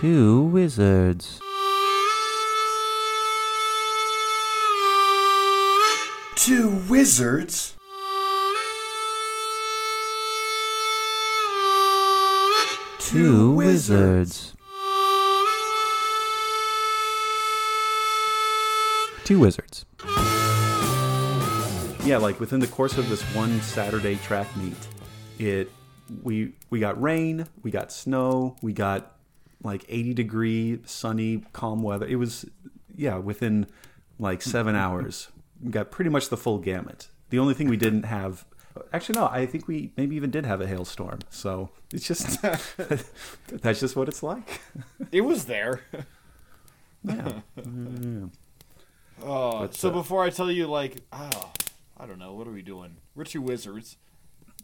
[0.00, 1.40] Two wizards.
[6.34, 7.74] Two wizards?
[12.98, 14.52] Two wizards.
[19.24, 19.86] Two wizards.
[22.04, 24.76] Yeah, like within the course of this one Saturday track meet,
[25.38, 25.70] it
[26.22, 29.15] we we got rain, we got snow, we got
[29.66, 32.06] like 80 degree sunny calm weather.
[32.06, 32.46] It was
[32.94, 33.66] yeah, within
[34.18, 35.28] like 7 hours.
[35.62, 37.08] We got pretty much the full gamut.
[37.30, 38.46] The only thing we didn't have
[38.92, 41.20] Actually no, I think we maybe even did have a hailstorm.
[41.30, 42.40] So, it's just
[43.48, 44.60] that's just what it's like.
[45.12, 45.80] It was there.
[47.02, 47.40] Yeah.
[49.22, 51.52] Oh, But, so uh, before I tell you, like, oh,
[51.96, 52.96] I don't know, what are we doing?
[53.14, 53.96] We're two wizards.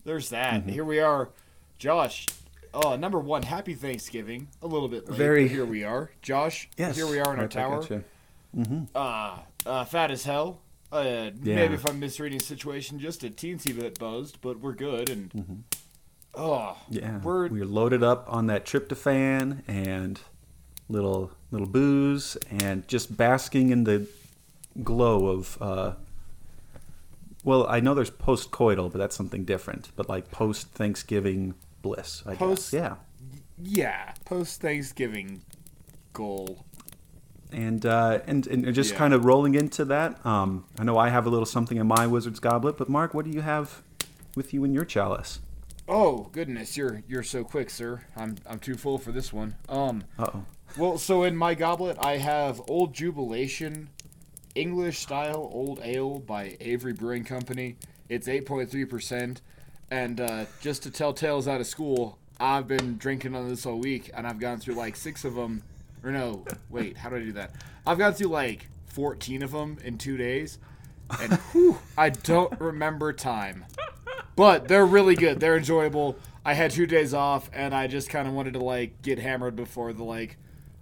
[0.05, 0.63] There's that.
[0.63, 0.69] Mm-hmm.
[0.71, 1.31] Here we are,
[1.79, 2.27] Josh.
[2.75, 4.49] Oh, number one, happy Thanksgiving.
[4.63, 5.19] A little bit late.
[5.19, 6.69] Very- Here we are, Josh.
[6.79, 6.97] Yes.
[6.97, 8.05] Here we are in our right back at tower.
[8.55, 8.87] you.
[8.95, 10.61] Uh, uh, fat as hell.
[10.91, 11.55] Uh, Yeah.
[11.57, 15.11] maybe if I'm misreading the situation, just a teensy bit buzzed, but we're good.
[15.11, 15.65] And
[16.35, 16.95] oh, Mm-hmm.
[16.95, 20.21] Yeah, we're we were loaded up on that tryptophan and
[20.89, 24.07] little little booze, and just basking in the
[24.83, 25.59] glow of.
[25.61, 25.93] Uh,
[27.45, 29.91] well, I know there's post-coital, but that's something different.
[29.97, 32.81] But like post-Thanksgiving bliss, I Post- guess.
[32.81, 32.95] Yeah,
[33.59, 35.43] yeah, post Thanksgiving
[36.13, 36.65] goal.
[37.53, 38.99] and uh, and and just Yeah.
[38.99, 40.25] kind of rolling into that.
[40.25, 43.25] Um, I know I have a little something in my wizard's goblet, but Mark, what
[43.27, 43.83] do you have
[44.35, 45.41] with you in your chalice?
[45.89, 48.03] Oh goodness, you're you're so quick, sir.
[48.17, 49.57] I'm I'm too full for this one.
[49.69, 50.05] Um.
[50.19, 50.45] Oh.
[50.79, 53.91] Well, so in my goblet, I have Old Jubilation,
[54.55, 57.77] English style old ale by Avery Brewing Company.
[58.09, 59.43] It's 8.3%.
[59.93, 63.79] And uh, just to tell tales out of school, I've been drinking on this all
[63.79, 65.63] week, and I've gone through like six of them.
[66.03, 67.51] Or no, wait, how do I do that?
[67.87, 70.59] I've gone through like 14 of them in two days.
[71.21, 73.67] And whew, I don't remember time.
[74.35, 75.41] But they're really good.
[75.41, 76.17] They're enjoyable.
[76.43, 79.57] I had two days off, and I just kind of wanted to like get hammered
[79.57, 80.39] before the like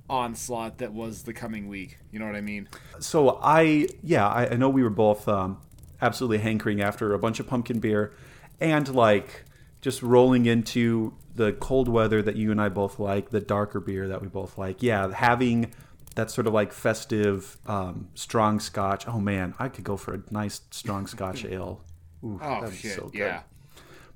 [0.08, 1.98] onslaught that was the coming week.
[2.12, 2.68] You know what I mean?
[3.00, 5.60] so I yeah I, I know we were both um,
[6.00, 8.12] absolutely hankering after a bunch of pumpkin beer
[8.60, 9.44] and like
[9.80, 14.08] just rolling into the cold weather that you and I both like the darker beer
[14.08, 15.72] that we both like yeah having
[16.16, 20.22] that sort of like festive um, strong scotch oh man I could go for a
[20.30, 21.80] nice strong scotch ale
[22.22, 23.18] Ooh, Oh that'd be shit, so good.
[23.18, 23.42] yeah.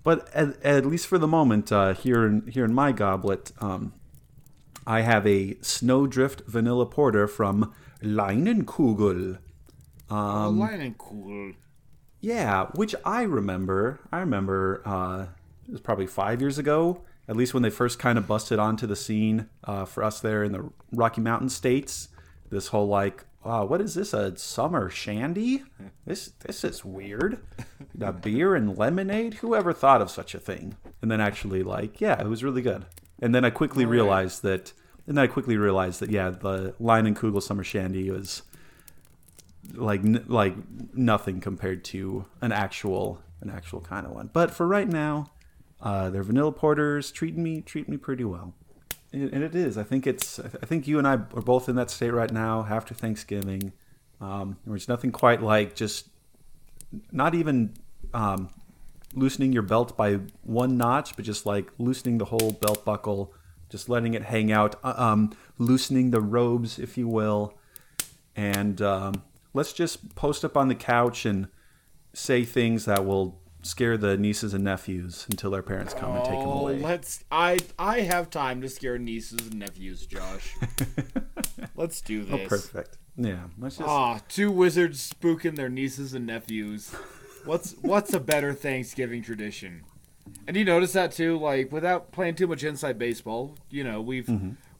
[0.02, 3.94] But at, at least for the moment, uh, here in here in my goblet, um,
[4.86, 7.72] I have a Snowdrift Vanilla Porter from
[8.02, 9.38] Leinenkugel.
[10.10, 11.52] Um, oh, cool.
[12.24, 14.00] Yeah, which I remember.
[14.10, 15.26] I remember uh,
[15.68, 18.86] it was probably five years ago, at least when they first kind of busted onto
[18.86, 22.08] the scene uh, for us there in the Rocky Mountain states.
[22.48, 24.14] This whole like, wow, what is this?
[24.14, 25.64] A summer shandy?
[26.06, 27.40] This this is weird.
[28.00, 29.34] A beer and lemonade?
[29.34, 30.78] Whoever thought of such a thing?
[31.02, 32.86] And then actually, like, yeah, it was really good.
[33.20, 34.72] And then I quickly realized that.
[35.06, 38.44] And then I quickly realized that yeah, the Leinenkugel Summer Shandy was
[39.72, 40.54] like like
[40.94, 44.30] nothing compared to an actual an actual kind of one.
[44.32, 45.30] But for right now,
[45.80, 48.54] uh, their vanilla porters treating me treat me pretty well,
[49.12, 49.78] and and it is.
[49.78, 50.38] I think it's.
[50.38, 53.72] I think you and I are both in that state right now after Thanksgiving.
[54.20, 56.08] Um, there's nothing quite like just
[57.10, 57.74] not even
[58.12, 58.50] um,
[59.14, 63.34] loosening your belt by one notch, but just like loosening the whole belt buckle,
[63.68, 67.54] just letting it hang out, uh, um, loosening the robes, if you will,
[68.36, 69.22] and um,
[69.54, 71.48] let's just post up on the couch and
[72.12, 76.38] say things that will scare the nieces and nephews until their parents come and take
[76.38, 76.78] them Oh, away.
[76.78, 77.24] let's.
[77.32, 80.54] I I have time to scare nieces and nephews, Josh.
[81.76, 82.40] let's do this.
[82.44, 82.98] Oh, perfect.
[83.16, 83.88] Yeah, let's just.
[83.88, 86.94] Ah, two wizards spooking their nieces and nephews.
[87.44, 89.84] What's what's a better Thanksgiving tradition?
[90.46, 93.56] And you notice that too, like without playing too much inside baseball.
[93.70, 94.28] You know, we've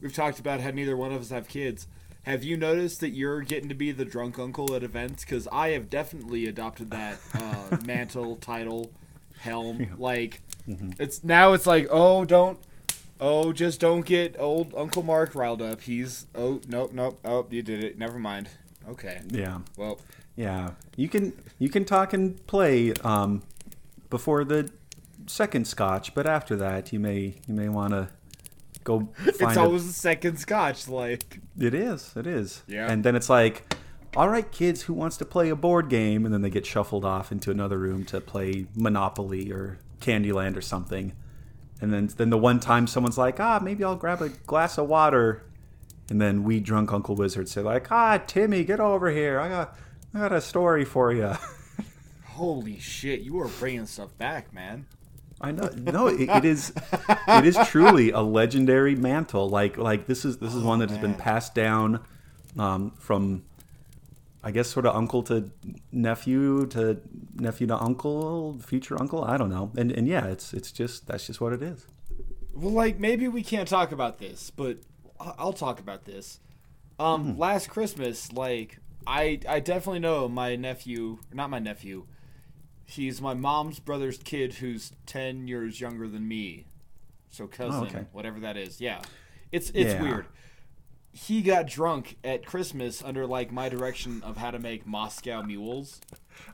[0.01, 1.87] we've talked about how neither one of us have kids.
[2.25, 5.23] Have you noticed that you're getting to be the drunk uncle at events?
[5.23, 8.91] Because I have definitely adopted that uh, mantle, title,
[9.37, 9.95] helm.
[9.99, 10.41] Like
[10.99, 12.57] it's now it's like, oh, don't,
[13.19, 15.81] oh, just don't get old Uncle Mark riled up.
[15.81, 17.97] He's oh nope nope oh you did it.
[17.99, 18.49] Never mind.
[18.89, 19.21] Okay.
[19.29, 19.99] Yeah, Well,
[20.35, 20.71] yeah.
[20.95, 23.43] You can you can talk and play um,
[24.09, 24.71] before the
[25.27, 28.09] second scotch, but after that, you may you may want to
[28.85, 29.27] go find.
[29.27, 30.87] it's a- always the second scotch.
[30.87, 32.13] Like It is.
[32.15, 32.63] It is.
[32.67, 32.89] Yeah.
[32.89, 33.75] And then it's like,
[34.15, 36.23] all right, kids, who wants to play a board game?
[36.23, 40.61] And then they get shuffled off into another room to play Monopoly or Candyland or
[40.61, 41.11] something.
[41.81, 44.87] and then then the one time someone's like, ah, maybe I'll grab a glass of
[44.87, 45.43] water,
[46.09, 49.39] and then we drunk Uncle Wizard say like, ah, Timmy, get over here.
[49.41, 49.75] I got
[50.13, 51.33] I got a story for you.
[52.25, 54.85] Holy shit, you are bringing stuff back, man.
[55.41, 55.69] I know.
[55.75, 56.73] No, it, it is.
[57.27, 59.49] It is truly a legendary mantle.
[59.49, 61.99] Like like this is this is one that has been passed down
[62.57, 63.43] um, from,
[64.43, 65.51] I guess, sort of uncle to
[65.91, 67.01] nephew to
[67.35, 69.23] nephew to uncle, future uncle.
[69.23, 69.71] I don't know.
[69.77, 71.85] And and yeah, it's it's just that's just what it is.
[72.53, 74.77] Well, like maybe we can't talk about this, but
[75.19, 76.39] I'll talk about this.
[76.97, 82.07] Um, last Christmas, like I, I definitely know my nephew, not my nephew.
[82.85, 86.65] He's my mom's brother's kid, who's ten years younger than me.
[87.29, 88.05] So cousin, okay.
[88.11, 88.79] whatever that is.
[88.79, 89.01] Yeah,
[89.51, 90.01] it's it's Yeah.
[90.01, 90.25] weird.
[91.11, 96.01] He got drunk at Christmas under like my direction of how to make Moscow mules.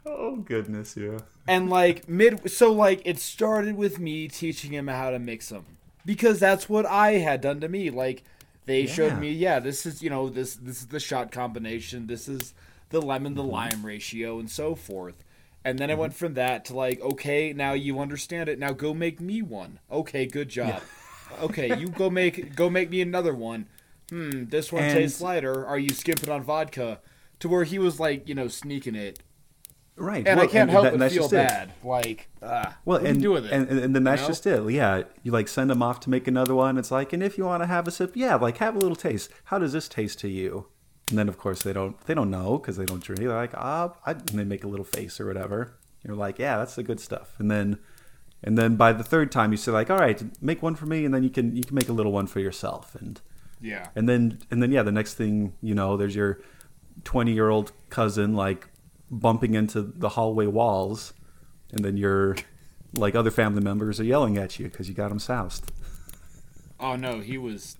[0.05, 1.17] Oh goodness, yeah.
[1.47, 5.65] and like mid so like it started with me teaching him how to mix them
[6.05, 8.23] because that's what i had done to me like
[8.67, 12.27] they showed me yeah this is you know this this is the shot combination this
[12.27, 12.53] is
[12.89, 13.41] the lemon Mm-hmm.
[13.41, 15.23] to lime ratio and so forth
[15.63, 18.93] and then i went from that to like okay now you understand it now go
[18.93, 20.81] make me one okay good job
[21.41, 23.65] okay you go make go make me another one
[24.09, 26.99] hmm this one And- tastes lighter are you skimping on vodka
[27.39, 29.19] to where he was like you know sneaking it
[29.97, 30.25] Right.
[30.27, 31.35] and well, I can't help that- but feel just it.
[31.35, 31.71] bad.
[31.83, 33.51] Like, ah, Well, and, you do with it?
[33.51, 34.27] and and then that's know?
[34.29, 34.71] just it.
[34.71, 36.77] Yeah, you like send them off to make another one.
[36.79, 38.95] It's like, and if you want to have a sip, yeah, like have a little
[38.95, 39.29] taste.
[39.45, 40.67] How does this taste to you?
[41.11, 43.19] And then of course they don't they don't know because they don't drink.
[43.19, 45.73] They're like, ah, I, and they make a little face or whatever.
[46.03, 47.35] You're like, yeah, that's the good stuff.
[47.37, 47.77] And then
[48.41, 51.05] and then by the third time you say like, all right, make one for me,
[51.05, 52.95] and then you can you can make a little one for yourself.
[52.95, 53.19] And
[53.61, 56.41] yeah, and then and then yeah, the next thing you know, there's your
[57.03, 58.69] 20 year old cousin like
[59.11, 61.13] bumping into the hallway walls,
[61.71, 62.37] and then your
[62.95, 65.71] like other family members are yelling at you because you got them soused.
[66.79, 67.75] Oh no, he was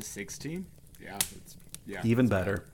[0.00, 0.66] sixteen.
[1.04, 1.56] Yeah, it's,
[1.86, 2.64] yeah, Even better.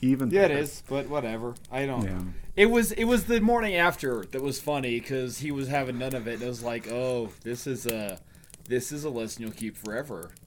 [0.00, 0.60] Even Yeah, it better.
[0.60, 1.54] is, but whatever.
[1.72, 2.04] I don't.
[2.04, 2.20] Yeah.
[2.54, 6.14] It was it was the morning after that was funny because he was having none
[6.14, 6.34] of it.
[6.34, 8.20] And it was like, oh, this is a
[8.68, 10.30] this is a lesson you'll keep forever.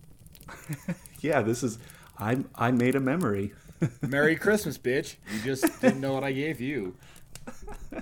[1.21, 1.77] Yeah, this is
[2.18, 3.54] I I made a memory.
[4.01, 5.15] Merry Christmas, bitch!
[5.33, 6.95] You just didn't know what I gave you.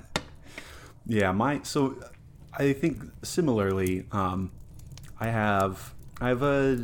[1.09, 1.95] Yeah, my so
[2.53, 4.51] I think similarly, um,
[5.19, 6.75] I have I have uh,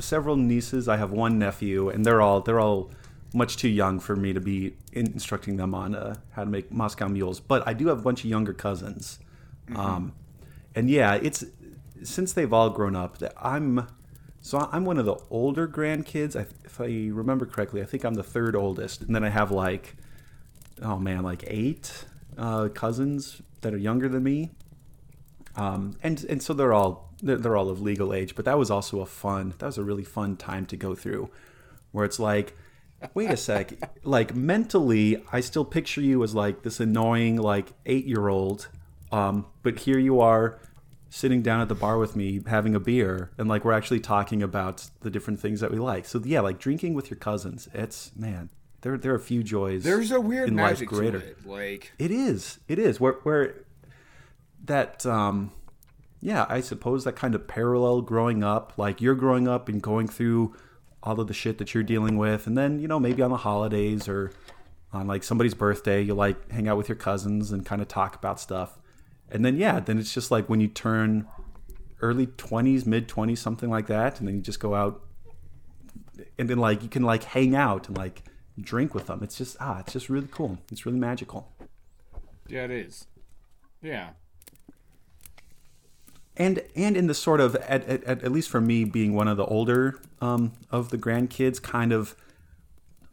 [0.00, 0.88] several nieces.
[0.88, 2.90] I have one nephew, and they're all they're all
[3.32, 7.08] much too young for me to be instructing them on uh, how to make Moscow
[7.08, 7.40] mules.
[7.40, 9.18] But I do have a bunch of younger cousins,
[9.74, 10.12] um,
[10.74, 11.44] and yeah, it's
[12.02, 13.86] since they've all grown up that I'm.
[14.42, 16.34] So I'm one of the older grandkids.
[16.34, 19.50] I, if I remember correctly, I think I'm the third oldest, and then I have
[19.50, 19.96] like
[20.82, 22.04] oh man, like eight
[22.38, 24.50] uh, cousins that are younger than me,
[25.56, 28.34] um, and and so they're all they're, they're all of legal age.
[28.34, 29.54] But that was also a fun.
[29.58, 31.30] That was a really fun time to go through,
[31.92, 32.56] where it's like,
[33.14, 33.74] wait a sec,
[34.04, 38.68] like mentally, I still picture you as like this annoying like eight year old,
[39.12, 40.58] um, but here you are.
[41.12, 44.44] Sitting down at the bar with me, having a beer, and like we're actually talking
[44.44, 46.06] about the different things that we like.
[46.06, 48.48] So yeah, like drinking with your cousins, it's man,
[48.82, 49.82] there there are a few joys.
[49.82, 51.18] There's a weird in to greater.
[51.18, 51.46] it.
[51.46, 52.60] Like, It is.
[52.68, 53.00] It is.
[53.00, 53.56] Where where
[54.64, 55.50] that um
[56.20, 60.06] yeah, I suppose that kind of parallel growing up, like you're growing up and going
[60.06, 60.54] through
[61.02, 63.38] all of the shit that you're dealing with and then, you know, maybe on the
[63.38, 64.32] holidays or
[64.92, 68.14] on like somebody's birthday, you like hang out with your cousins and kind of talk
[68.16, 68.78] about stuff.
[69.30, 71.26] And then yeah, then it's just like when you turn
[72.02, 75.02] early 20s, mid 20s, something like that, and then you just go out
[76.38, 78.24] and then like you can like hang out and like
[78.60, 79.22] drink with them.
[79.22, 80.58] It's just ah, it's just really cool.
[80.70, 81.50] It's really magical.
[82.48, 83.06] yeah, it is.
[83.80, 84.10] Yeah.
[86.40, 89.36] And and in the sort of at, at, at least for me being one of
[89.36, 92.16] the older um, of the grandkids kind of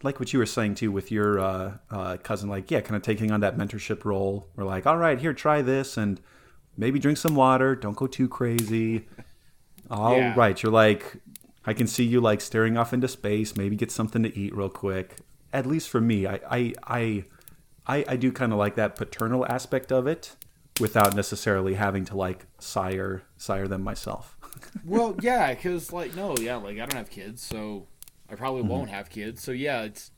[0.01, 3.01] like what you were saying too with your uh, uh, cousin like yeah kind of
[3.01, 4.47] taking on that mentorship role.
[4.55, 6.21] We're like all right here try this and
[6.77, 7.75] maybe drink some water.
[7.75, 9.07] Don't go too crazy.
[9.91, 10.55] All right, Yeah.
[10.63, 11.17] you're like
[11.65, 13.57] i can see you like staring off into space.
[13.57, 15.17] Maybe get something to eat real quick.
[15.51, 17.23] At least for me i i i
[17.87, 20.35] i, I do kind of like that paternal aspect of it
[20.79, 24.37] without necessarily having to like sire sire them myself
[24.85, 27.87] Well, yeah, because like no, yeah, like I don't have kids, so
[28.29, 28.71] I probably Mm-hmm.
[28.71, 29.43] won't have kids.
[29.43, 30.11] So yeah, it's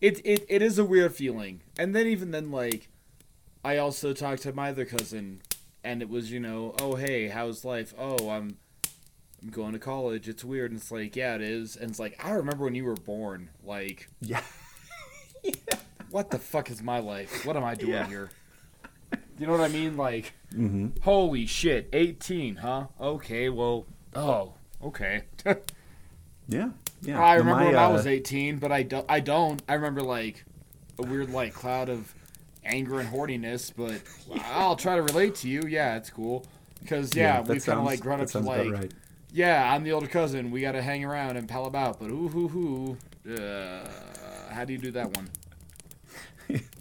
[0.00, 1.62] it it it is a weird feeling.
[1.78, 2.88] And then even then, like
[3.64, 5.42] I also talked to my other cousin,
[5.84, 7.92] and it was you know, oh hey, how's life?
[7.98, 8.56] Oh, I'm
[9.42, 10.28] I'm going to college.
[10.28, 10.70] It's weird.
[10.70, 11.76] And it's like yeah, it is.
[11.76, 13.50] And it's like I remember when you were born.
[13.62, 14.42] Like yeah
[16.10, 17.44] what the fuck is my life?
[17.44, 18.06] What am I doing Yeah.
[18.06, 18.30] here?
[19.40, 19.96] You know what I mean?
[19.96, 20.34] Like,
[21.00, 22.88] holy shit, 18, huh?
[23.00, 24.52] Okay, well, oh,
[24.84, 25.22] okay.
[26.48, 26.70] Yeah,
[27.02, 27.22] yeah.
[27.22, 29.62] I remember my, when I uh, was 18, but I, do, I don't.
[29.68, 30.44] I remember, like,
[30.98, 32.12] a weird, like, cloud of
[32.64, 34.02] anger and horniness, but
[34.46, 35.62] I'll try to relate to you.
[35.68, 36.44] Yeah, it's cool.
[36.80, 38.92] Because, yeah, that we've kind of, like, grown up to, like, right.
[39.32, 40.50] yeah, I'm the older cousin.
[40.50, 43.32] We got to hang around and pal about, but ooh, hoo, hoo.
[43.32, 43.88] Uh,
[44.50, 45.30] how do you do that one?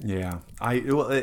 [0.00, 1.22] Yeah, I well,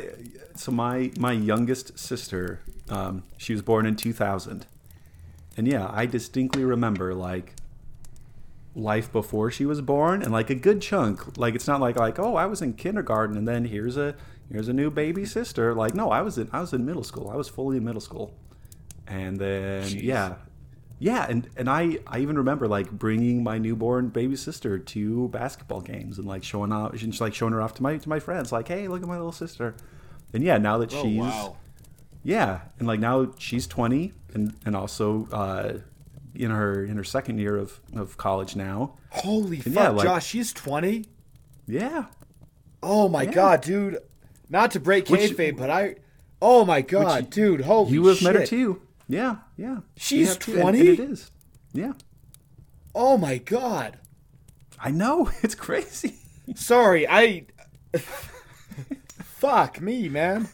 [0.56, 4.66] so my my youngest sister, um, she was born in 2000,
[5.58, 7.54] and yeah, I distinctly remember like
[8.76, 11.38] life before she was born, and like a good chunk.
[11.38, 14.16] Like it's not like like oh I was in kindergarten and then here's a
[14.52, 15.74] here's a new baby sister.
[15.74, 17.30] Like no, I was in I was in middle school.
[17.30, 18.34] I was fully in middle school,
[19.08, 20.04] and then Jeez.
[20.04, 20.36] yeah.
[21.04, 25.82] Yeah, and, and I, I even remember like bringing my newborn baby sister to basketball
[25.82, 28.54] games and like showing off, just like showing her off to my to my friends,
[28.54, 29.76] like, hey, look at my little sister.
[30.32, 31.58] And yeah, now that Oh, she's wow.
[32.24, 35.74] yeah, and like now she's twenty and and also uh,
[36.36, 38.94] in her in her second year of, of college now.
[39.10, 41.06] Holy fuck, yeah, like- Josh, she's 20?
[41.68, 42.06] Yeah,
[42.82, 43.32] Oh my Yeah.
[43.32, 43.98] god, dude.
[44.50, 45.96] Not to break kayfabe, but I.
[46.42, 47.62] Oh my god, dude.
[47.62, 48.26] Holy you have shit.
[48.34, 48.82] met her too.
[49.08, 49.78] Yeah, yeah.
[49.98, 50.80] She's You have too, 20?
[50.80, 51.32] it is.
[51.74, 51.94] Yeah,
[52.96, 53.98] Oh my god.
[54.80, 56.16] I know it's crazy.
[56.56, 57.46] Sorry, I.
[59.20, 60.50] Fuck me, man.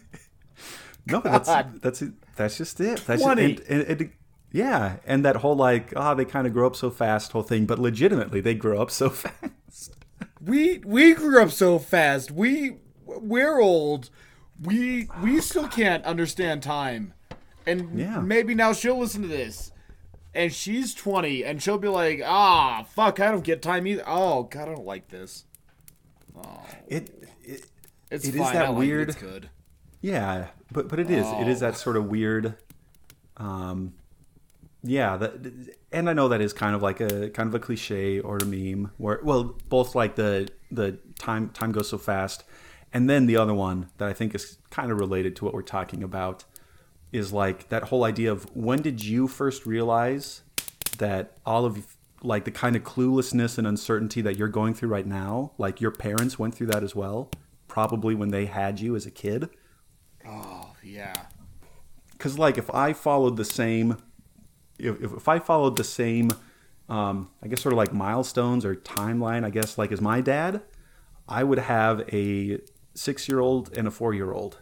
[1.05, 1.81] No, that's God.
[1.81, 2.13] that's it.
[2.35, 3.03] That's just it.
[3.05, 3.55] That's 20.
[3.55, 4.11] Just, and, and, and,
[4.51, 7.65] yeah, and that whole like, ah, they kind of grow up so fast, whole thing.
[7.65, 9.95] But legitimately, they grow up so fast.
[10.41, 12.31] We we grew up so fast.
[12.31, 14.09] We we're old.
[14.61, 17.13] We we still can't understand time.
[17.65, 18.19] And Yeah.
[18.19, 19.71] maybe now she'll listen to this.
[20.33, 24.43] And she's 20 and she'll be like, "Ah, fuck, I don't get time either." Oh,
[24.43, 25.45] god, I don't like this.
[26.87, 27.65] It, it
[28.11, 28.53] It's It is fine.
[28.55, 29.11] that like weird- It.
[29.13, 29.49] It's good.
[30.01, 31.27] yeah, but but it is.
[31.39, 31.67] It is Oh.
[31.67, 32.55] that sort of weird.
[33.37, 33.93] Um,
[34.83, 35.33] yeah, that,
[35.91, 38.45] and I know that is kind of like a kind of a cliche or a
[38.45, 42.43] meme where well, both like the the time time goes so fast,
[42.93, 45.61] and then the other one that I think is kind of related to what we're
[45.61, 46.45] talking about
[47.11, 50.41] is like that whole idea of when did you first realize
[50.97, 55.07] that all of like the kind of cluelessness and uncertainty that you're going through right
[55.07, 57.29] now, like your parents went through that as well,
[57.67, 59.49] probably when they had you as a kid.
[60.27, 61.27] Oh, yeah.
[62.11, 63.97] Because like if I followed the same,
[64.77, 66.31] if, if I followed the same,
[66.89, 70.61] um, I guess sort of like milestones or timeline, I guess like as my dad,
[71.27, 72.59] I would have a
[72.95, 74.57] six-year-old and a four-year-old,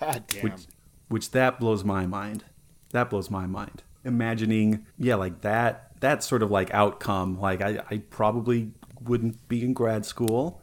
[0.00, 0.44] God damn.
[0.44, 0.66] which
[1.10, 2.44] which that blows my mind.
[2.92, 3.82] That blows my mind.
[4.04, 7.38] Imagining, yeah, like that that sort of like outcome.
[7.38, 8.70] Like I, I probably
[9.02, 10.62] wouldn't be in grad school.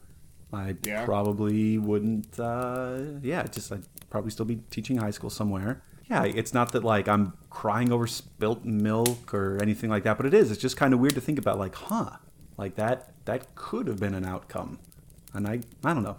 [0.52, 1.04] I Yeah.
[1.04, 2.40] probably wouldn't.
[2.40, 5.82] Uh, yeah, just I'd probably still be teaching high school somewhere.
[6.10, 10.26] Yeah, it's not that like I'm crying over spilt milk or anything like that, but
[10.26, 10.50] it is.
[10.50, 11.58] It's just kind of weird to think about.
[11.58, 12.10] Like, huh?
[12.56, 14.78] Like that that could have been an outcome,
[15.34, 16.16] and I I don't know,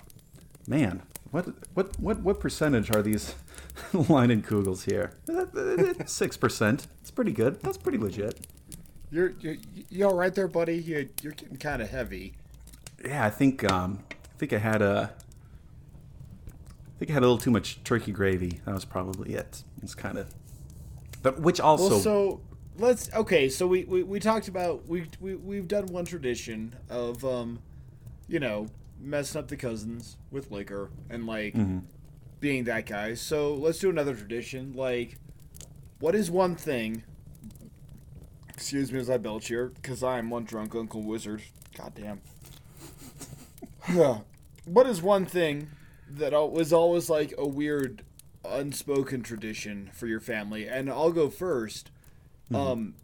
[0.68, 1.02] man.
[1.32, 3.36] What what what what percentage are these
[3.94, 5.14] Leinenkugels here?
[6.06, 6.88] Six percent.
[7.02, 7.62] It's pretty good.
[7.62, 8.48] That's pretty legit.
[9.12, 9.58] You're, you're
[9.90, 10.78] you all right there, buddy?
[10.78, 12.34] You're, you're getting kind of heavy.
[13.04, 15.12] Yeah, I think um, I think I had a
[17.00, 18.60] I think I had a little too much turkey gravy.
[18.66, 19.64] That was probably it.
[19.82, 20.28] It's kind of,
[21.24, 22.42] but which also Well, so
[22.78, 23.50] let's okay.
[23.50, 27.60] So we, we, we talked about we, we we've done one tradition of um,
[28.28, 28.68] you know,
[29.00, 31.56] messing up the cousins with liquor and like
[32.40, 33.14] being that guy.
[33.14, 34.74] So let's do another tradition.
[34.74, 35.18] Like,
[36.00, 37.04] what is one thing?
[38.50, 41.42] Excuse me as I belch here, because I am one drunk Uncle Wizard.
[41.78, 42.22] God damn.
[44.66, 45.70] what is one thing
[46.10, 48.04] that was always like a weird
[48.46, 50.68] unspoken tradition for your family?
[50.68, 51.86] And I'll go 1st
[52.54, 52.96] Um,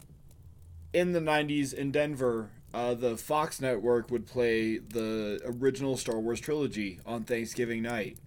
[0.93, 6.39] in the 90s in Denver, uh, the Fox network would play the original Star Wars
[6.41, 8.17] trilogy on Thanksgiving night.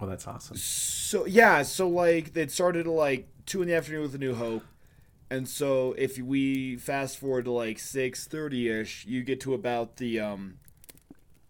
[0.00, 0.56] oh, that's awesome.
[0.56, 4.34] So yeah, so like they started at like two in the afternoon with A New
[4.34, 4.64] Hope,
[5.30, 9.96] and so if we fast forward to like six thirty ish, you get to about
[9.98, 10.58] the um,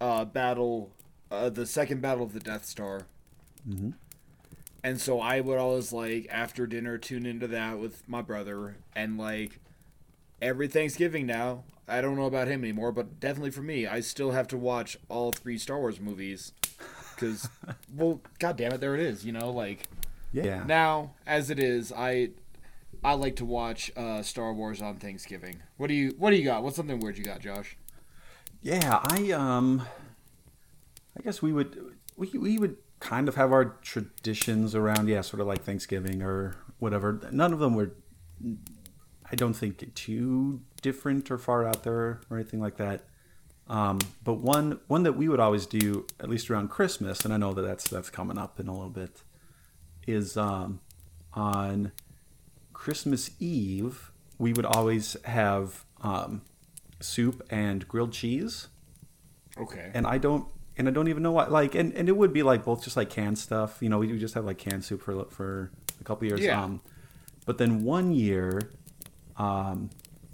[0.01, 0.93] uh, battle,
[1.31, 3.07] uh, the second battle of the Death Star.
[3.69, 3.95] Mhm.
[4.83, 9.17] And so I would always like after dinner tune into that with my brother, and
[9.19, 9.59] like
[10.43, 11.65] every Thanksgiving now.
[11.91, 14.97] I don't know about him anymore, but definitely for me, I still have to watch
[15.09, 16.53] all three Star Wars movies
[17.15, 17.49] because,
[17.95, 19.25] well, god damn it, there it is.
[19.25, 19.85] You know, like
[20.33, 20.65] Yeah.
[20.65, 22.31] now as it is, I
[23.03, 25.63] I like to watch uh, Star Wars on Thanksgiving.
[25.77, 26.63] What do you What do you got?
[26.63, 27.77] What's something weird you got, Josh?
[28.63, 29.83] Yeah, I um,
[31.19, 35.41] I guess we would we we would kind of have our traditions around yeah, sort
[35.41, 37.19] of like Thanksgiving or whatever.
[37.33, 37.93] None of them were
[39.33, 43.05] I don't think too different or far out there or anything like that.
[43.69, 47.37] Um, but one one that we would always do at least around Christmas, and I
[47.37, 49.23] know that that's that's coming up in a little bit,
[50.07, 50.81] is um,
[51.35, 51.93] on
[52.73, 56.41] Christmas Eve we would always have um,
[56.99, 58.69] soup and grilled cheese,
[59.59, 59.91] Okay.
[59.95, 60.47] and I don't
[60.79, 61.47] and I don't even know why.
[61.47, 64.19] like and, and it would be like both just like canned stuff, you know, we
[64.19, 65.71] just have like canned soup for for
[66.01, 66.41] a couple years.
[66.41, 66.61] Yeah.
[66.65, 66.81] Um,
[67.47, 68.71] but then one year,
[69.37, 69.91] um,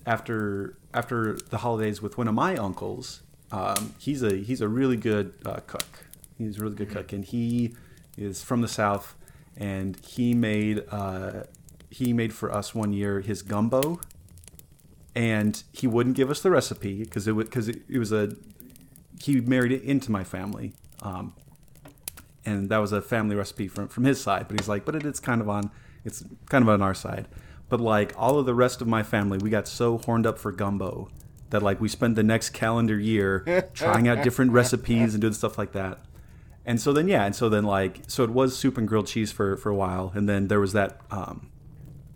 [0.06, 4.96] after after the holidays with one of my uncles, um, he's a he's a really
[4.96, 6.06] good uh, cook.
[6.38, 7.74] He's a really good cook, and he
[8.16, 9.14] is from the south,
[9.56, 11.44] and he made uh,
[11.90, 14.00] he made for us one year his gumbo,
[15.14, 18.36] and he wouldn't give us the recipe because it because it, it was a
[19.20, 20.72] he married it into my family.
[21.02, 21.34] Um,
[22.44, 24.46] and that was a family recipe from from his side.
[24.48, 25.70] But he's like, but it, it's kind of on
[26.04, 27.26] it's kind of on our side.
[27.68, 30.52] But like all of the rest of my family, we got so horned up for
[30.52, 31.08] gumbo
[31.50, 35.58] that like we spent the next calendar year trying out different recipes and doing stuff
[35.58, 36.00] like that.
[36.64, 39.30] And so then yeah, and so then like so it was soup and grilled cheese
[39.30, 41.50] for for a while, and then there was that um,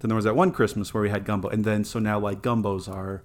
[0.00, 2.42] then there was that one Christmas where we had gumbo, and then so now like
[2.42, 3.22] gumbos are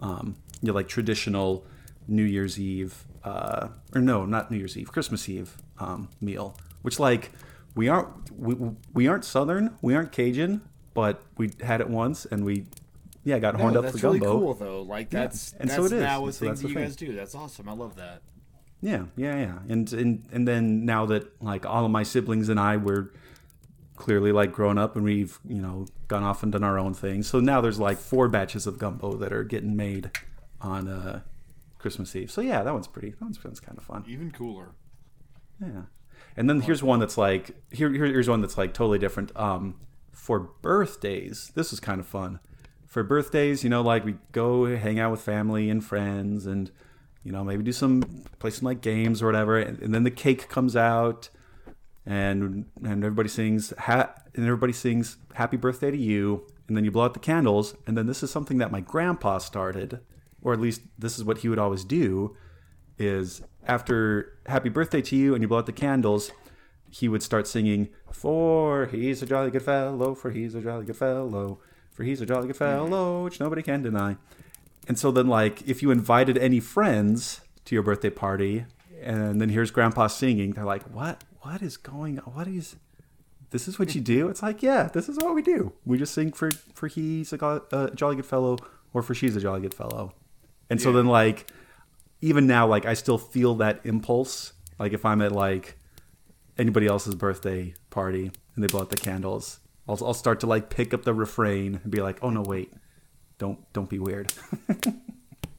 [0.00, 1.66] um, you know, like traditional
[2.06, 6.56] New Year's Eve, uh, or no, not New Year's Eve, Christmas Eve um, meal.
[6.82, 7.32] Which like
[7.74, 8.08] we aren't
[8.38, 8.54] we,
[8.92, 10.62] we aren't Southern, we aren't Cajun,
[10.94, 12.66] but we had it once and we
[13.24, 14.38] yeah got horned no, up that's for really gumbo.
[14.40, 14.82] cool though.
[14.82, 16.00] Like Yeah, that's and that's so it is.
[16.02, 16.84] now a And so thing that's that you thing.
[16.84, 17.12] guys do.
[17.14, 17.68] That's awesome.
[17.68, 18.22] I love that.
[18.82, 19.58] Yeah, yeah, yeah.
[19.68, 23.12] And and and then now that like all of my siblings and I were
[23.96, 27.22] clearly like grown up and we've, you know, gone off and done our own thing.
[27.22, 30.10] So now there's like four batches of gumbo that are getting made
[30.62, 31.20] on uh
[31.78, 32.30] Christmas Eve.
[32.30, 34.04] So yeah, that one's pretty that one's, that one's kind of fun.
[34.08, 34.70] Even cooler.
[35.60, 35.82] Yeah.
[36.36, 39.30] And then here's one that's like here, here here's one that's like totally different.
[39.36, 39.74] Um
[40.20, 42.40] for birthdays, this is kind of fun.
[42.86, 46.70] For birthdays, you know, like we go hang out with family and friends and
[47.24, 48.02] you know, maybe do some
[48.38, 51.30] play some like games or whatever and, and then the cake comes out
[52.04, 56.90] and and everybody sings ha- and everybody sings happy birthday to you and then you
[56.90, 60.00] blow out the candles and then this is something that my grandpa started
[60.42, 62.36] or at least this is what he would always do
[62.98, 66.30] is after happy birthday to you and you blow out the candles
[66.90, 70.96] he would start singing for he's a jolly good fellow for he's a jolly good
[70.96, 71.58] fellow
[71.92, 74.16] for he's a jolly good fellow which nobody can deny.
[74.88, 78.66] And so then like if you invited any friends to your birthday party
[79.00, 81.22] and then here's grandpa singing they're like what?
[81.42, 82.34] What is going on?
[82.34, 82.76] What is
[83.50, 84.28] this is what you do?
[84.28, 85.72] It's like yeah this is what we do.
[85.84, 88.58] We just sing for for he's a, go- a jolly good fellow
[88.92, 90.12] or for she's a jolly good fellow.
[90.68, 91.50] And so then like
[92.20, 94.52] even now like i still feel that impulse.
[94.78, 95.76] Like if i'm at like
[96.60, 100.70] anybody else's birthday party and they blow out the candles i'll, I'll start to like
[100.70, 102.72] pick up the refrain and be like oh no wait
[103.38, 104.32] don't don't be weird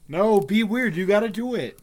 [0.08, 0.94] No, be weird.
[0.94, 1.78] You got to do it.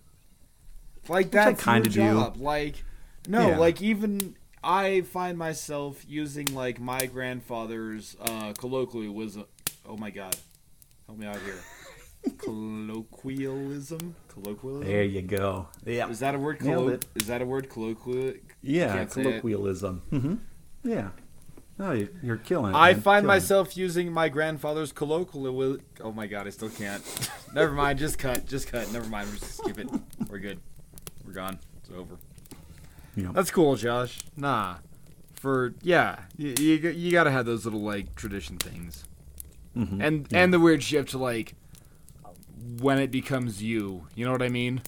[1.07, 1.89] Like that's your do.
[1.89, 2.37] job.
[2.37, 2.83] Like
[3.27, 3.57] no, Yeah.
[3.57, 9.45] like even I find myself using like my grandfather's uh colloquialism.
[9.83, 10.35] Oh my god,
[11.07, 11.55] help me out here.
[12.37, 14.15] Colloquialism.
[14.27, 14.87] Colloquialism.
[14.87, 16.61] there you go yeah Is that a word?
[16.61, 17.05] Nailed Collo- it.
[17.15, 17.69] is that a word?
[17.69, 18.33] Colloquial.
[18.61, 19.23] yeah Can't say it.
[19.25, 20.35] colloquialism mm-hmm.
[20.83, 21.09] yeah
[21.77, 23.01] no you- you're killing it I man.
[23.01, 23.27] find Killing it.
[23.27, 25.77] myself using my grandfather's colloquial.
[26.01, 27.01] Oh my god, I still can't.
[27.53, 28.91] Never mind, just cut, just cut.
[28.91, 29.89] Never mind, we're just skip it.
[30.29, 30.59] We're good.
[31.25, 31.59] We're gone.
[31.77, 32.17] It's over.
[33.15, 33.29] Yeah.
[33.33, 34.19] That's cool, Josh.
[34.35, 34.77] Nah,
[35.35, 39.05] for yeah, you you, you gotta have those little like tradition things,
[39.75, 40.01] Mhm.
[40.05, 40.43] and Yeah.
[40.43, 41.53] and the weird shift to like
[42.79, 44.07] when it becomes you.
[44.15, 44.81] You know what I mean?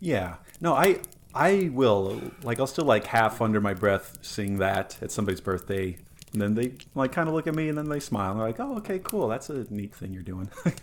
[0.00, 0.36] Yeah.
[0.60, 1.00] No, I
[1.34, 5.96] I will like I'll still like half under my breath sing that at somebody's birthday.
[6.32, 8.30] And then they like kind of look at me and then they smile.
[8.32, 9.28] And They're like, "Oh, okay, cool.
[9.28, 10.48] That's a neat thing you're doing."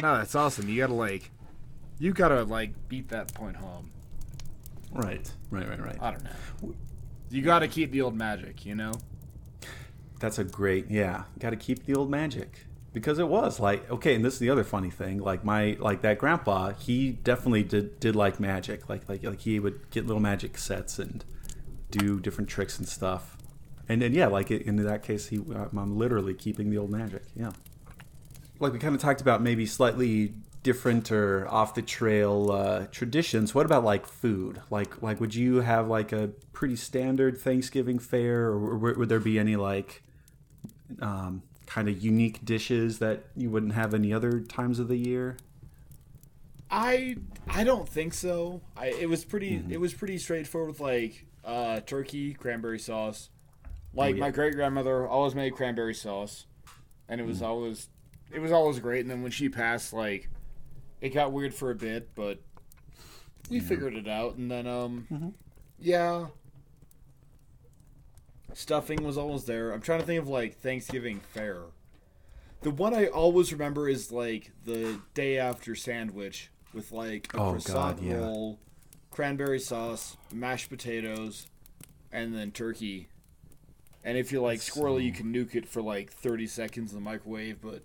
[0.00, 0.68] No, that's awesome.
[0.68, 1.28] You gotta like,
[1.98, 3.90] you gotta like beat that point home.
[4.92, 5.28] right.
[5.50, 5.96] Right, right, right.
[6.00, 6.74] I don't know.
[7.30, 8.92] You gotta keep the old magic, you know.
[10.20, 11.24] That's a great, yeah.
[11.40, 12.66] Got to keep the old magic
[12.98, 14.16] because it was like okay.
[14.16, 15.18] And this is the other funny thing.
[15.18, 18.88] Like my like that grandpa, he definitely did did like magic.
[18.88, 21.24] Like like like he would get little magic sets and
[21.92, 23.36] do different tricks and stuff.
[23.88, 27.22] And then yeah, like in that case, he I'm literally keeping the old magic.
[27.36, 27.52] Yeah.
[28.58, 30.34] Like we kind of talked about maybe slightly
[30.64, 33.54] different or off the trail uh, traditions.
[33.54, 34.60] What about like food?
[34.70, 39.20] Like like would you have like a pretty standard Thanksgiving fare, or would would there
[39.20, 40.02] be any like
[41.00, 45.36] um, kind of unique dishes that you wouldn't have any other times of the year?
[46.70, 48.62] I I don't think so.
[48.76, 53.28] I it was pretty it was pretty straightforward with like uh, turkey, cranberry sauce.
[53.94, 54.20] Like yeah.
[54.20, 56.46] my great grandmother always made cranberry sauce,
[57.08, 57.88] and it was always
[58.32, 59.00] it was always great.
[59.00, 60.30] And then when she passed, like
[61.02, 62.38] it got weird for a bit, but
[63.50, 64.36] we figured it out.
[64.36, 65.34] And then um,
[65.78, 66.26] yeah,
[68.54, 69.72] stuffing was always there.
[69.72, 71.62] I'm trying to think of like Thanksgiving fare.
[72.62, 77.50] The one I always remember is like the day after sandwich with like a Oh,
[77.52, 78.14] croissant God, yeah.
[78.16, 78.58] roll,
[79.10, 81.46] cranberry sauce, mashed potatoes,
[82.12, 83.08] and then turkey.
[84.04, 87.04] And if you like squirrely, you can nuke it for like 30 seconds in the
[87.04, 87.82] microwave, but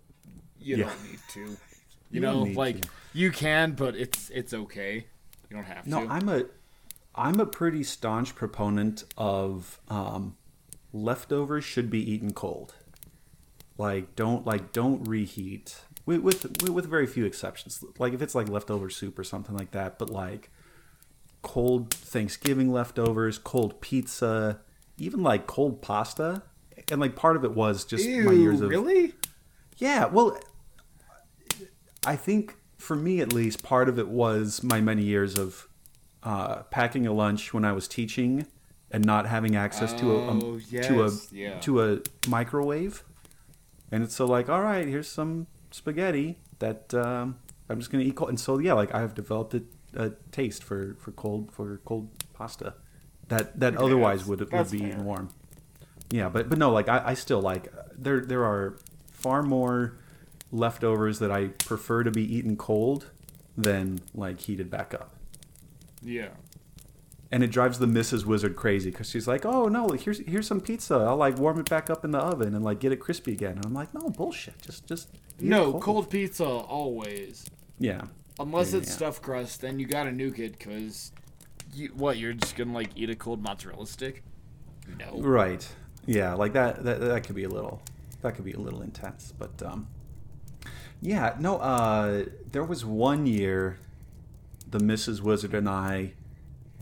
[0.60, 0.86] you Yeah.
[0.86, 1.58] don't need to.
[2.12, 2.89] You, You know, like to.
[3.13, 5.08] you can, but it's it's okay.
[5.49, 6.06] You don't have No, to.
[6.06, 6.43] No, I'm a
[7.15, 10.36] I'm a pretty staunch proponent of um,
[10.94, 12.76] leftovers should be eaten cold.
[13.78, 17.84] Like don't like don't reheat with, with with very few exceptions.
[17.98, 20.52] Like if it's like leftover soup or something like that, but like
[21.42, 24.60] cold Thanksgiving leftovers, cold pizza,
[24.98, 26.44] even like cold pasta.
[26.92, 29.14] And like part of it was just my years of really?
[29.78, 30.38] yeah, well,
[32.06, 35.68] I think for me at least, part of it was my many years of
[36.22, 38.46] uh, packing a lunch when I was teaching
[38.94, 41.60] and not having access to a, Oh, um, to a yeah.
[41.62, 43.04] to a microwave.
[43.92, 47.38] And it's so like, all right, here's some spaghetti that um,
[47.70, 48.30] I'm just gonna eat cold.
[48.30, 49.64] And so yeah, like I have developed a,
[49.96, 52.76] a taste for, for cold for cold pasta
[53.30, 55.00] that that otherwise would would be fair.
[55.00, 55.30] warm.
[56.12, 58.78] Yeah, but but no, like I, I still like there there are
[59.12, 59.98] far more
[60.52, 63.08] leftovers that I prefer to be eaten cold
[63.58, 65.16] than like heated back up.
[66.04, 66.30] Yeah.
[67.34, 68.26] And it drives the Mrs.
[68.26, 70.93] Wizard crazy because she's like, "Oh no, here's here's some pizza.
[70.93, 73.54] I'll like warm it back up in the oven and like get it crispy again."
[73.58, 74.62] And I'm like, "No bullshit.
[74.62, 76.12] Just just No, cold.
[76.12, 77.46] pizza always.
[77.80, 78.04] Yeah,
[78.39, 78.96] Unless Yeah, it's yeah.
[78.96, 81.12] stuffed crust, then you gotta nuke it because,
[81.74, 84.22] you, what you're just gonna like eat a cold mozzarella stick?
[85.00, 85.19] No.
[85.19, 85.67] right.
[86.06, 87.82] Yeah, like that that that could be a little
[88.22, 89.88] that could be a little intense, but um,
[91.02, 91.58] yeah, no.
[91.58, 93.80] Uh, there was one year,
[94.69, 95.22] the Mrs.
[95.22, 96.13] Wizard and I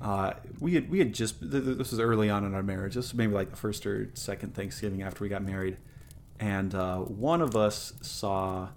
[0.01, 2.95] uh, we had we had just th- th- this was early on in our marriage.
[2.95, 5.77] This was maybe like the first or second Thanksgiving after we got married,
[6.39, 8.69] and uh, one of us saw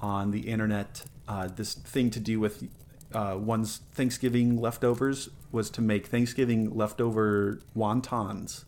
[0.00, 2.68] on the internet uh, this thing to do with
[3.12, 8.64] uh, one's Thanksgiving leftovers was to make Thanksgiving leftover wontons.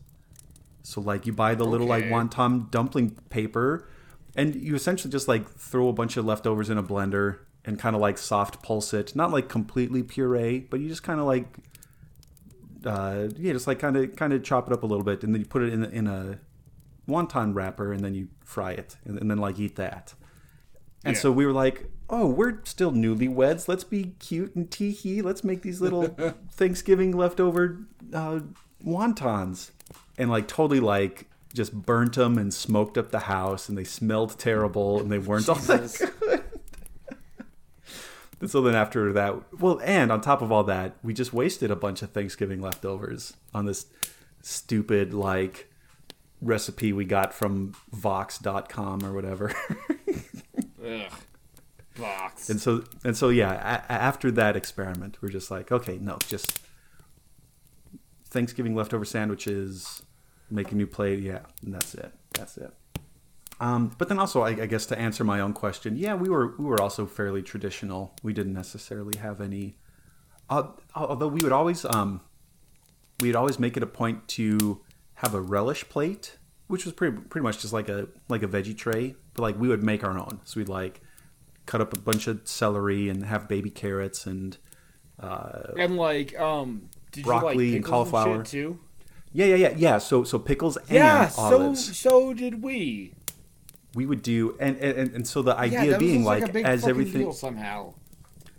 [0.83, 3.89] So like you buy the little like wonton dumpling paper,
[4.37, 7.95] and you essentially just like throw a bunch of leftovers in a blender and kind
[7.95, 11.47] of like soft pulse it, not like completely puree, but you just kind of like
[12.85, 15.35] uh, yeah, just like kind of kind of chop it up a little bit, and
[15.35, 16.39] then you put it in in a
[17.09, 20.15] wonton wrapper, and then you fry it, and, and then like eat that.
[21.05, 21.21] And Yeah.
[21.23, 23.69] so we were like, oh, we're still newlyweds.
[23.69, 26.09] Let's be cute and tee Let's make these little
[26.53, 27.79] Thanksgiving leftover
[28.13, 28.41] uh,
[28.85, 29.71] wontons,
[30.19, 34.39] and like totally like just burnt them and smoked up the house, and they smelled
[34.39, 36.40] terrible, and they weren't all that good.
[38.41, 41.71] And so then after that, well, and on top of all that, we just wasted
[41.71, 43.87] a bunch of Thanksgiving leftovers on this
[44.43, 45.71] stupid like
[46.41, 49.53] recipe we got from vox.com or whatever.
[50.85, 51.13] Ugh.
[51.99, 52.49] Box.
[52.49, 56.59] and so and so yeah, a- after that experiment, we're just like, okay, no, just
[58.31, 60.03] Thanksgiving leftover sandwiches,
[60.51, 62.13] make a new plate, yeah, and that's it.
[62.33, 62.73] That's it.
[63.61, 66.55] Um, but then also, I, I guess to answer my own question, yeah, we were
[66.57, 68.15] we were also fairly traditional.
[68.23, 69.77] We didn't necessarily have any,
[70.49, 72.23] uh, although we would always um,
[73.21, 74.81] we'd always make it a point to
[75.15, 78.77] have a relish plate, which was pretty pretty much just like a like a veggie
[78.77, 80.41] tray, but like we would make our own.
[80.45, 81.03] So we'd like
[81.67, 84.57] cut up a bunch of celery and have baby carrots and
[85.21, 88.45] uh, and like, um, did Broccoli you and like pickles cauliflower.
[88.45, 88.81] shit too?
[89.33, 89.99] yeah yeah yeah yeah.
[89.99, 91.29] So so pickles and Yeah.
[91.29, 93.15] So so did we.
[93.95, 96.87] We would do and and, and so the Yeah, idea that being like, like, as
[96.87, 97.95] everything somehow.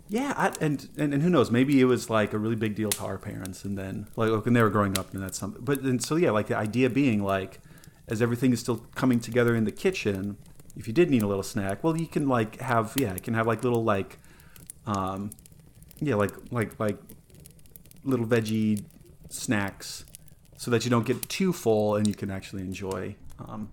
[0.08, 2.90] yeah I, and, and and who knows maybe it was like a really big deal
[2.90, 5.80] to our parents and then like when they were growing up and that's something but
[5.80, 7.60] and so yeah like the idea being like
[8.08, 10.36] as everything is still coming together in the kitchen
[10.76, 13.34] if you did need a little snack well you can like have yeah you can
[13.34, 14.18] have like little like
[14.86, 15.30] um
[16.00, 16.98] yeah like like like
[18.04, 18.84] little veggie
[19.30, 20.04] snacks
[20.58, 23.70] so that you don't get too full and you can actually enjoy um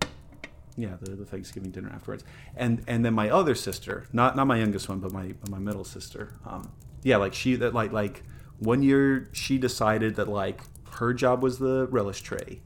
[0.80, 2.24] yeah the, the thanksgiving dinner afterwards
[2.56, 5.84] and and then my other sister not not my youngest one but my my middle
[5.84, 6.70] sister um
[7.02, 8.22] yeah like she that like like
[8.58, 10.60] one year she decided that like
[10.94, 12.60] her job was the relish tray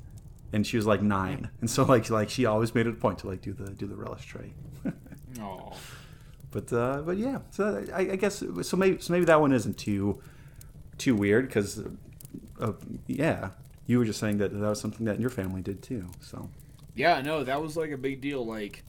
[0.53, 3.19] and she was like nine and so like like she always made it a point
[3.19, 4.53] to like do the do the relish tray
[5.41, 5.73] Oh.
[6.51, 7.39] but uh, but yeah.
[7.51, 8.77] So I, I guess so.
[8.77, 10.21] Maybe so maybe that one isn't too
[10.99, 11.83] too weird because
[12.61, 12.73] uh,
[13.07, 13.51] yeah,
[13.87, 16.09] you were just saying that that was something that your family did too.
[16.21, 16.49] So
[16.95, 18.45] Yeah, no, that was like a big deal.
[18.47, 18.85] Like,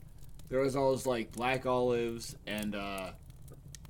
[0.48, 3.10] there was always like black olives and uh,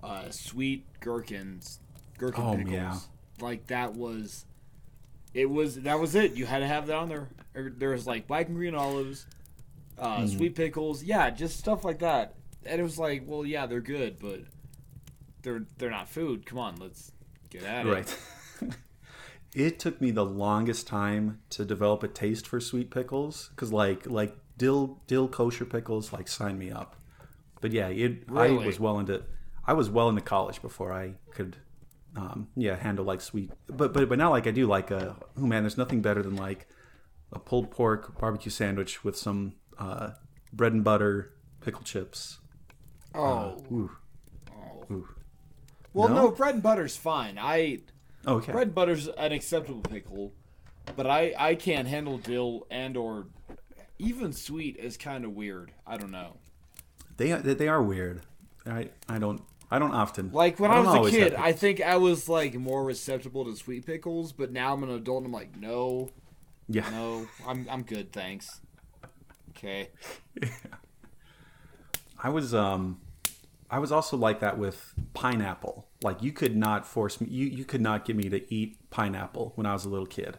[0.02, 1.80] uh, sweet gherkins,
[2.18, 2.72] gherkin Oh, pickles.
[2.72, 2.98] yeah.
[3.40, 4.46] Like that was,
[5.34, 6.34] it was that was it.
[6.34, 7.28] You had to have that on there.
[7.54, 9.26] There was like black and green olives,
[9.98, 10.26] uh, Hmm.
[10.28, 11.02] sweet pickles.
[11.02, 12.34] Yeah, just stuff like that.
[12.64, 14.40] And it was like, well, yeah, they're good, but
[15.42, 16.46] they're they're not food.
[16.46, 17.12] Come on, let's
[17.50, 17.90] get at it.
[17.92, 18.18] right.
[19.56, 24.06] it took me the longest time to develop a taste for sweet pickles because like
[24.06, 26.94] like dill dill kosher pickles like sign me up.
[27.62, 29.22] But yeah, it I was well into
[29.66, 31.56] I was well into college before I could
[32.14, 33.50] um, yeah handle like sweet.
[33.66, 36.36] But but but now like I do like a oh man, there's nothing better than
[36.36, 36.68] like
[37.32, 40.10] a pulled pork barbecue sandwich with some uh,
[40.52, 42.40] bread and butter pickle chips.
[43.14, 43.90] Oh, Ooh.
[44.52, 44.84] oh.
[44.92, 45.08] Ooh.
[45.94, 46.14] well, No?
[46.14, 47.38] no, bread and butter's fine.
[47.40, 47.80] I
[48.26, 48.52] Okay.
[48.52, 50.32] Bread butter's an acceptable pickle,
[50.96, 53.26] but I I can't handle dill and or
[53.98, 55.72] even sweet is kind of weird.
[55.86, 56.36] I don't know.
[57.16, 58.22] They are- they are weird.
[58.66, 61.80] I I don't I don't often Like when I, don't was a kid, I think
[61.80, 65.32] I was like more receptible to sweet pickles, but now I'm an adult and I'm
[65.32, 66.10] like, no,
[66.68, 66.88] yeah.
[66.90, 68.60] no, I'm I'm good, thanks.
[69.50, 69.88] Okay.
[72.22, 73.00] I was um
[73.70, 75.86] I was also like that with pineapple.
[76.02, 79.52] Like you could not force me you, you could not get me to eat pineapple
[79.56, 80.38] when I was a little kid.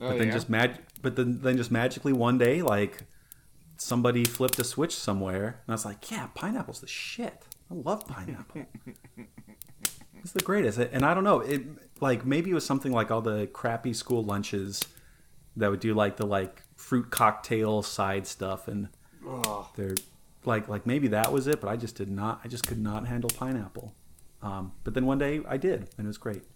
[0.00, 0.32] Oh, But then yeah?
[0.34, 3.02] just mag but then then just magically one day like
[3.76, 7.42] somebody flipped a switch somewhere and I was like, "Yeah, pineapple's the shit.
[7.70, 8.66] I love pineapple."
[10.22, 10.78] it's the greatest.
[10.78, 11.62] And I don't know, it
[12.00, 14.82] like maybe it was something like all the crappy school lunches
[15.56, 18.88] that would do like the like fruit cocktail side stuff and
[19.28, 19.66] Ugh.
[19.76, 19.96] they're
[20.44, 23.06] like like maybe that was it but i just did not i just could not
[23.06, 23.94] handle pineapple.
[24.40, 26.42] Um, but then one day i did and it was great.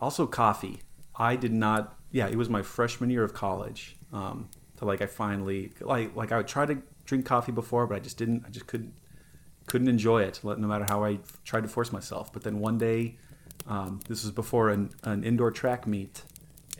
[0.00, 0.80] Also coffee.
[1.16, 5.06] I did not yeah it was my freshman year of college um, to like i
[5.06, 8.50] finally like like i would try to drink coffee before but i just didn't i
[8.50, 8.92] just couldn't
[9.66, 12.32] couldn't enjoy it no matter how i tried to force myself.
[12.32, 13.16] But then one day
[13.66, 16.22] um, this was before an, an indoor track meet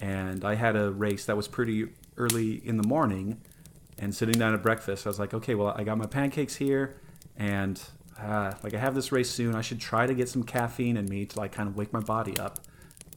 [0.01, 3.41] and i had a race that was pretty early in the morning
[3.99, 6.97] and sitting down at breakfast i was like okay well i got my pancakes here
[7.37, 7.83] and
[8.21, 11.07] uh, like i have this race soon i should try to get some caffeine in
[11.09, 12.61] me to like kind of wake my body up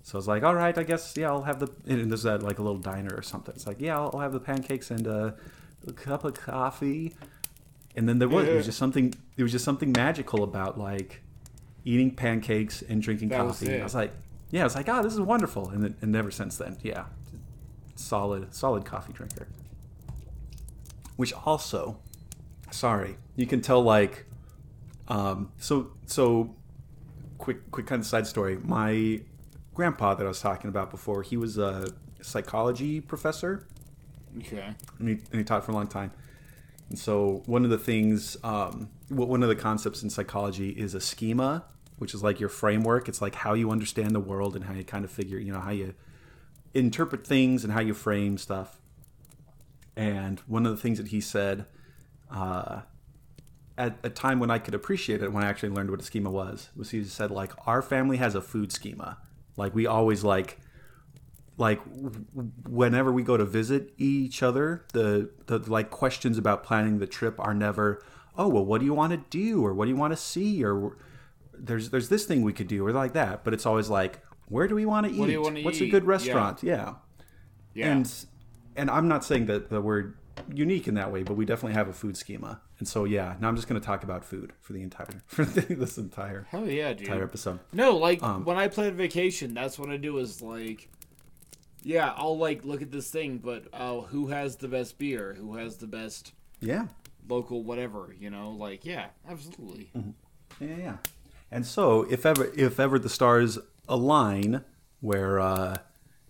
[0.08, 2.42] so I was like, all right, I guess, yeah, I'll have the, and there's that
[2.42, 3.54] like a little diner or something.
[3.54, 5.32] It's like, yeah, I'll, I'll have the pancakes and uh,
[5.86, 7.14] a cup of coffee.
[7.94, 11.24] And then there was, it was just something, there was just something magical about like
[11.84, 13.68] eating pancakes and drinking That coffee.
[13.68, 13.82] it.
[13.82, 14.14] I was like,
[14.50, 15.72] yeah, I was like, oh, this is wonderful.
[15.72, 17.08] And, then, and ever since then, yeah,
[18.00, 19.48] solid, solid coffee drinker.
[21.16, 21.98] Which also,
[22.72, 24.26] sorry, you can tell like,
[25.08, 26.56] um, so, so
[27.38, 28.58] quick quick kind of side story.
[28.58, 29.22] My
[29.74, 33.68] grandpa that I was talking about before, he was a psychology professor
[34.40, 34.74] Okay.
[35.00, 36.12] and he, and he taught for a long time.
[36.90, 41.02] And so one of the things, um, one of the concepts in psychology is a
[41.02, 41.66] schema,
[41.98, 43.10] which is like your framework.
[43.10, 45.60] It's like how you understand the world and how you kind of figure, you know,
[45.60, 45.94] how you
[46.78, 48.80] interpret things and how you frame stuff.
[49.96, 51.66] And one of the things that he said,
[52.30, 52.82] uh,
[53.78, 56.30] at a time when I could appreciate it, when I actually learned what a schema
[56.30, 59.18] was, was he said like our family has a food schema.
[59.56, 60.60] Like we always like
[61.58, 61.80] like
[62.68, 67.40] whenever we go to visit each other, the the like questions about planning the trip
[67.40, 68.04] are never,
[68.38, 70.63] oh well, what do you want to do or what do you want to see
[70.63, 70.98] or
[71.54, 74.68] there's there's this thing we could do or like that, but it's always like where
[74.68, 75.20] do we want to eat?
[75.20, 76.64] What you wanna What's a good restaurant?
[76.64, 76.96] Yeah.
[77.74, 77.92] Yeah.
[77.92, 78.26] And
[78.76, 80.14] and I'm not saying that, that we're
[80.54, 82.62] unique in that way, but we definitely have a food schema.
[82.80, 85.44] And so yeah, now I'm just going to talk about food for the entire for
[85.46, 87.08] this entire Hell yeah, dude.
[87.08, 87.60] entire episode.
[87.74, 90.90] No, like Um, when I plan vacation, that's what I do is like,
[91.84, 95.36] yeah, I'll like look at this thing, but uh, who has the best beer?
[95.40, 96.88] Who has the best Yeah.
[97.28, 98.14] local whatever?
[98.20, 99.92] You know, like yeah, absolutely.
[100.60, 100.98] Yeah, yeah.
[101.52, 104.63] And so, if ever if ever the stars align,
[105.02, 105.78] where uh,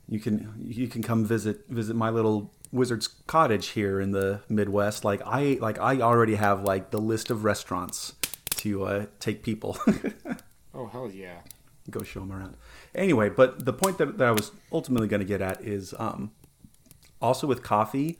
[0.07, 5.03] you can you can come visit visit my little wizard's cottage here in the Midwest,
[5.05, 8.13] like I like I already have like the list of restaurants
[8.57, 9.77] to uh, take people.
[10.79, 11.39] Oh hell yeah.
[11.89, 12.55] go show them around.
[12.93, 16.31] Anyway, but the point that, that I was ultimately going to get at is um,
[17.19, 18.19] also with coffee.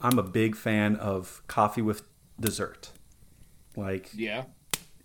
[0.00, 2.00] I'm a big fan of coffee with
[2.40, 2.92] dessert.
[3.76, 4.44] Like, Yeah.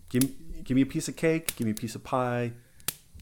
[0.07, 0.31] give
[0.63, 2.53] give me a piece of cake, give me a piece of pie,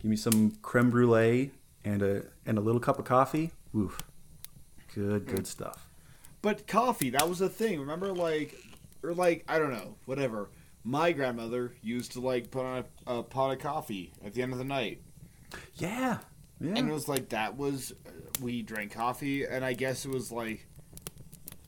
[0.02, 1.52] give me some creme brulee,
[1.86, 3.52] and a and a little cup of coffee.
[3.76, 4.00] Oof,
[4.96, 5.88] good good stuff.
[6.42, 7.80] But coffee, that was the thing.
[7.80, 8.56] Remember, like
[9.04, 10.50] or like I don't know, whatever.
[10.84, 14.52] My grandmother used to like put on a, a pot of coffee at the end
[14.52, 15.02] of the night,
[15.76, 16.18] Yeah.
[16.60, 16.74] Yeah.
[16.76, 18.10] and it was like that was uh,
[18.42, 20.66] we drank coffee, and I guess it was like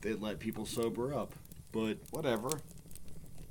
[0.02, 1.34] they let people sober up,
[1.72, 2.50] but whatever.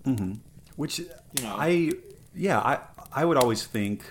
[0.05, 0.35] Mm-hmm.
[0.75, 1.07] Which You
[1.43, 1.55] know.
[1.57, 1.93] I
[2.35, 2.79] yeah, I
[3.13, 4.03] I would always think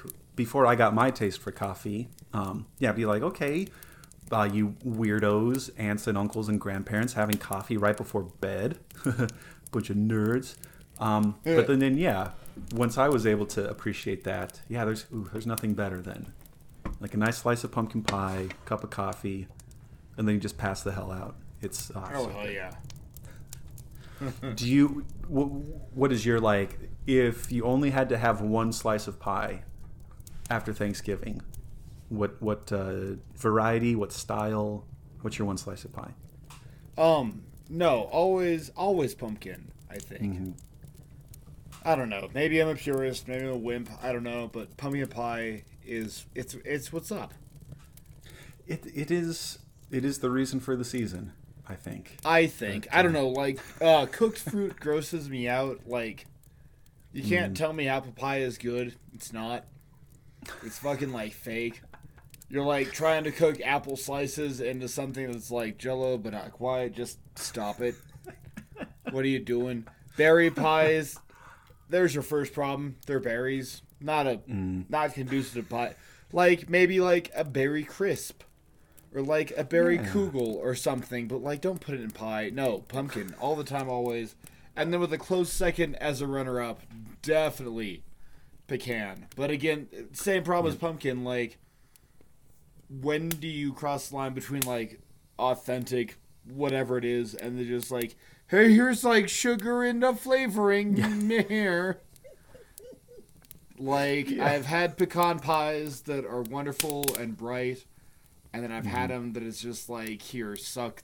[0.42, 3.68] before I got my taste for coffee, um, yeah, be like, okay,
[4.32, 8.80] uh, you weirdos, aunts and uncles and grandparents having coffee right before bed,
[9.72, 10.56] bunch of nerds.
[10.98, 12.32] Um, but then, then yeah,
[12.74, 16.34] once I was able to appreciate that, yeah, there's ooh, there's nothing better than
[17.00, 19.48] like a nice slice of pumpkin pie, cup of coffee,
[20.18, 21.36] and then you just pass the hell out.
[21.62, 22.72] It's uh, Oh hell yeah!
[24.56, 29.20] do you what is your like if you only had to have one slice of
[29.20, 29.62] pie
[30.52, 31.42] after thanksgiving
[32.10, 34.86] what what uh, variety what style
[35.22, 36.14] what's your one slice of pie
[36.98, 39.72] Um, no, always, always pumpkin.
[39.90, 40.56] I think.
[41.86, 42.30] I don't know.
[42.34, 43.28] Maybe I'm a purist.
[43.28, 43.90] Maybe I'm a wimp.
[44.04, 44.50] I don't know.
[44.52, 47.34] But pumpkin pie is it's it's what's up.
[48.68, 49.60] it, it is
[49.90, 51.34] it is the reason for the season
[51.68, 52.88] i think I think.
[52.92, 53.30] I don't know.
[53.30, 55.80] Like uh, cooked fruit grosses me out.
[55.88, 56.26] Like
[57.14, 58.96] you can't tell me apple pie is good.
[59.14, 59.64] It's not.
[60.64, 61.82] It's fucking like fake.
[62.50, 66.94] You're like trying to cook apple slices into something that's like Jello, but not quite.
[66.94, 67.96] Just stop it.
[69.12, 69.88] What are you doing?
[70.18, 71.18] Berry pies.
[71.90, 72.98] There's your first problem.
[73.06, 73.82] They're berries.
[74.00, 74.90] Not a mm.
[74.90, 75.96] not conducive to pie.
[76.34, 78.44] Like maybe like a berry crisp
[79.14, 82.52] or like a berry kugel or something, but like don't put it in pie.
[82.54, 84.36] No, pumpkin all the time, always.
[84.76, 86.82] And then with a close second as a runner-up,
[87.22, 88.04] definitely
[88.72, 89.28] pecan.
[89.36, 91.26] But again, same problem as pumpkin.
[91.26, 91.58] Like,
[92.90, 95.02] when do you cross the line between like
[95.38, 98.16] authentic whatever it is, and they're just like,
[98.48, 100.96] hey, here's like sugar and a flavoring
[101.48, 102.00] here.
[103.78, 107.86] Like I've had pecan pies that are wonderful and bright,
[108.54, 109.22] and then I've had mm-hmm.
[109.22, 111.04] them that it's just like here, suck,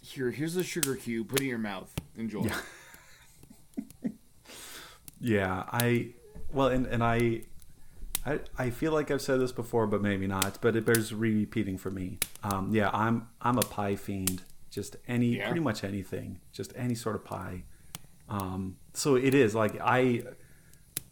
[0.00, 2.48] here, here's a sugar cube, put it in your mouth, enjoy.
[5.20, 6.08] yeah i
[6.54, 7.42] well and, and I,
[8.24, 11.76] I i feel like i've said this before but maybe not but it bears repeating
[11.78, 12.18] for me.
[12.42, 14.42] Um, yeah i'm i'm a pie fiend.
[14.70, 15.46] Just any Yeah.
[15.46, 16.40] pretty much anything.
[16.52, 17.62] Just any sort of pie.
[18.28, 20.22] Um, so it is like i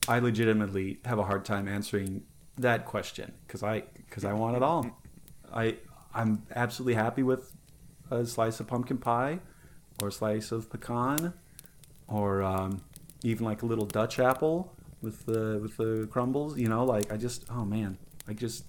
[0.09, 2.23] i legitimately have a hard time answering
[2.59, 4.85] that question because i because i want it all.
[5.53, 5.77] I
[6.15, 7.53] i'm absolutely happy with
[8.11, 9.39] a slice of pumpkin pie
[10.01, 11.33] or a slice of pecan
[12.09, 12.83] or um,
[13.23, 17.17] even like a little dutch apple with the with the crumbles you know like i
[17.17, 17.97] just oh man
[18.29, 18.65] i just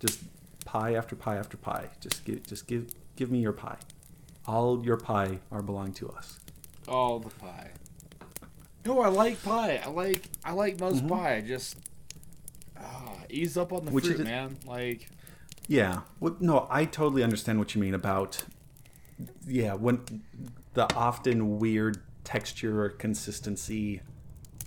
[0.00, 0.20] just
[0.64, 3.76] pie after pie after pie just give just give give me your pie
[4.46, 6.38] all your pie are belong to us
[6.88, 7.70] All the pie.
[8.84, 9.80] No, I like pie.
[9.84, 11.36] I like I like most pie.
[11.36, 11.76] I just
[12.78, 14.56] ah, ease up on the Which fruit, is- man.
[14.66, 15.08] Like
[15.68, 16.00] Yeah.
[16.18, 18.42] Well, no, I totally understand what you mean about
[19.46, 20.22] yeah, when
[20.74, 24.00] the often weird texture or consistency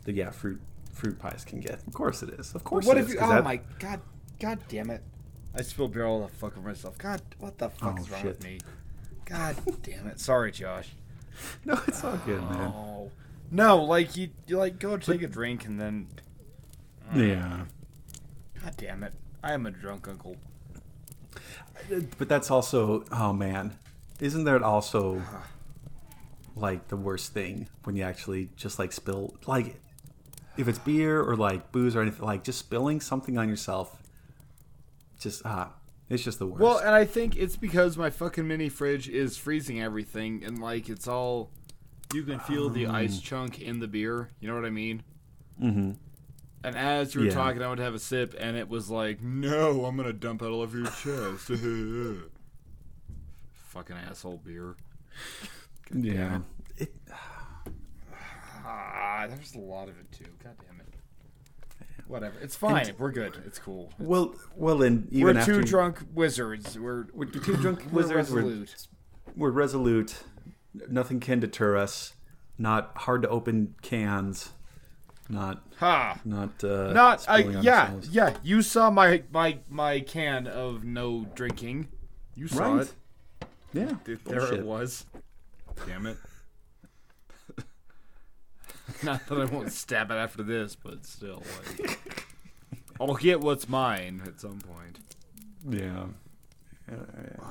[0.06, 0.62] the yeah, fruit
[1.04, 1.86] fruit pies can get.
[1.86, 2.56] Of course it is.
[2.56, 3.20] Of course what it if is, you?
[3.20, 4.00] Oh that- my god!
[4.40, 5.04] God damn it!
[5.54, 6.98] I spilled beer all the fuck over myself.
[6.98, 8.28] God, what the fuck Oh, is wrong shit.
[8.30, 8.60] with me?
[9.26, 10.20] God damn it!
[10.20, 10.90] Sorry, Josh.
[11.66, 12.72] No, it's all good, man.
[12.76, 13.12] Oh
[13.52, 13.84] no!
[13.84, 16.08] Like you, you like go take a drink and then.
[17.14, 17.66] Uh, yeah.
[18.64, 19.14] God damn it!
[19.44, 20.38] I am a drunk uncle.
[22.18, 23.78] But that's also oh man.
[24.20, 25.22] Isn't that also
[26.56, 29.82] like the worst thing when you actually just like spill like
[30.58, 34.02] if it's beer or like booze or anything like just spilling something on yourself
[35.20, 35.72] just ah
[36.10, 36.62] it's just the worst.
[36.62, 40.90] Well, and I think it's because my fucking mini fridge is freezing everything, and like
[40.90, 41.50] it's all.
[42.14, 44.30] You can feel the ice chunk in the beer.
[44.40, 45.02] You know what I mean?
[45.60, 45.92] mm-hmm.
[46.66, 47.34] And as you were Yeah.
[47.34, 50.46] talking, I would have a sip, and it was like, "No, I'm gonna dump it
[50.46, 51.48] all over your chest."
[53.70, 54.76] Fucking asshole beer.
[55.96, 56.40] Yeah.
[56.78, 56.92] It,
[58.76, 60.26] Ah, there's a lot of it too.
[60.44, 60.88] God damn it.
[62.08, 62.36] Whatever.
[62.42, 62.94] It's fine.
[62.98, 63.42] We're good.
[63.46, 63.92] It's cool.
[64.00, 66.78] well, well, and even we're after two drunk wizards.
[66.78, 68.32] We're we're two drunk we're wizards.
[68.32, 68.88] We're, resolute.
[69.36, 70.24] we're resolute.
[70.90, 72.14] Nothing can deter us.
[72.58, 74.52] Not hard to open cans.
[75.30, 76.20] Not Ha.
[76.26, 77.26] not uh, Not.
[77.30, 77.82] I, yeah.
[77.84, 78.10] ourselves.
[78.10, 78.36] Yeah.
[78.44, 81.88] You saw my my my can of no drinking.
[82.36, 82.82] You saw Right.
[82.88, 82.94] it.
[83.74, 83.96] Yeah.
[84.04, 84.60] There Bullshit.
[84.60, 85.06] it was.
[85.88, 86.18] Damn it.
[89.04, 91.44] Not that I won't stab it after this, but still,
[91.80, 92.00] like,
[93.00, 95.00] I'll get what's mine at some point.
[95.68, 96.06] Yeah.
[96.92, 97.46] Yeah, yeah.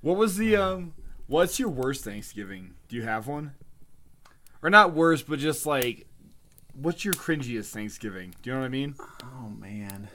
[0.00, 0.94] What was the um?
[1.28, 2.74] What's your worst Thanksgiving?
[2.88, 3.52] Do you have one?
[4.62, 6.06] or not worst, but just like,
[6.72, 8.34] what's your cringiest Thanksgiving?
[8.42, 8.94] Do you know what I mean?
[9.22, 10.08] Oh man.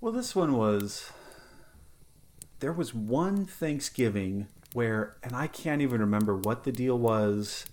[0.00, 1.10] Well, this one was.
[2.60, 7.66] There was one Thanksgiving where, and I can't even remember what the deal was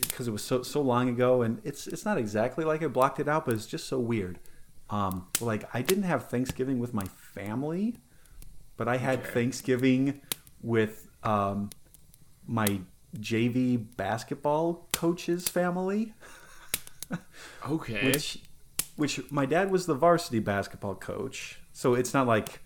[0.00, 3.20] because it was so so long ago, and it's it's not exactly like I blocked
[3.20, 4.38] it out, but it's just so weird.
[4.90, 7.96] Um, like I didn't have Thanksgiving with my family,
[8.76, 10.20] but I had Thanksgiving
[10.62, 11.70] with um,
[12.46, 12.80] my
[13.18, 16.12] JV basketball coach's family
[17.68, 18.06] Okay.
[18.06, 18.38] which
[18.96, 22.60] which my dad was the varsity basketball coach so it's not like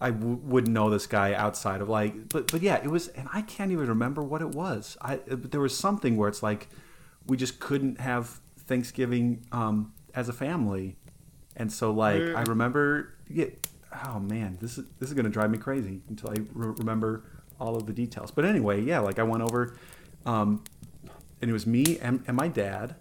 [0.00, 3.28] I w- wouldn't know this guy outside of like but but yeah it was and
[3.32, 4.96] i can't even remember what it was.
[5.00, 6.68] I but there was something where it's like
[7.26, 10.96] we just couldn't have thanksgiving um as a family.
[11.56, 13.46] And so like i remember yeah,
[14.06, 17.24] oh man this is this is gonna drive me crazy until i re- remember
[17.60, 18.30] all of the details.
[18.30, 19.76] But anyway yeah like i went over
[20.26, 20.62] um
[21.40, 22.94] and it was me and, and my dad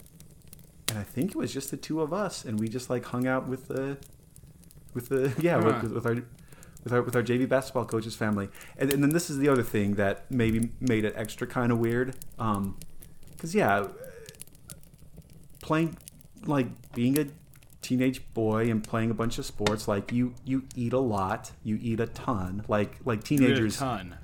[0.90, 3.28] and I think it was just the two of us, and we just like hung
[3.28, 3.98] out with the,
[4.94, 6.16] with the yeah with, with our,
[6.88, 9.64] with our with our JV basketball coach's family, and, and then this is the other
[9.64, 12.78] thing that maybe made it extra kind of weird, um,
[13.32, 13.88] because yeah,
[15.62, 15.98] playing
[16.46, 17.26] like being a
[17.82, 21.78] teenage boy and playing a bunch of sports like you you eat a lot you
[21.82, 24.16] eat a ton like like You did a teenagers ton.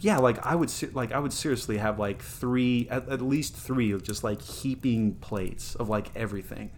[0.00, 3.90] yeah like i would like i would seriously have like three at, at least three
[3.90, 6.70] of just like heaping plates of like everything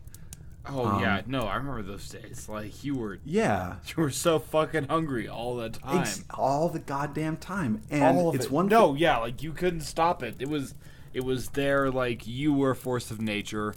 [0.69, 2.49] Oh yeah, um, no, I remember those days.
[2.49, 5.99] Like you were, yeah you were so fucking hungry all the time.
[6.01, 8.51] ex- all the goddamn time and it's it.
[8.51, 10.37] one No, yeah, like you couldn't stop it.
[10.39, 10.75] It was,
[11.13, 11.91] it was there.
[11.91, 13.75] Like you were a force of nature.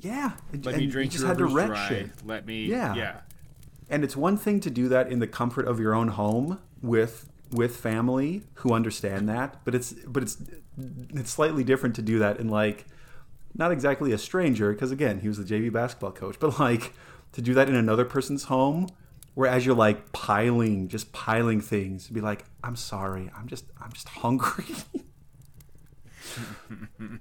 [0.00, 1.88] yeah Let and me drink you just your had to dry.
[1.88, 2.66] shit Let me.
[2.66, 2.94] Yeah.
[2.94, 3.20] Yeah.
[3.88, 7.28] and it's one thing to do that in the comfort of your own home with
[7.50, 10.38] with family who understand that but it's but it's
[11.14, 12.86] it's slightly different to do that in like
[13.54, 16.92] not exactly a stranger because again he was the JV basketball coach but like
[17.32, 18.88] to do that in another person's home
[19.34, 24.08] whereas you're like piling just piling things be like I'm sorry I'm just I'm just
[24.20, 24.66] hungry.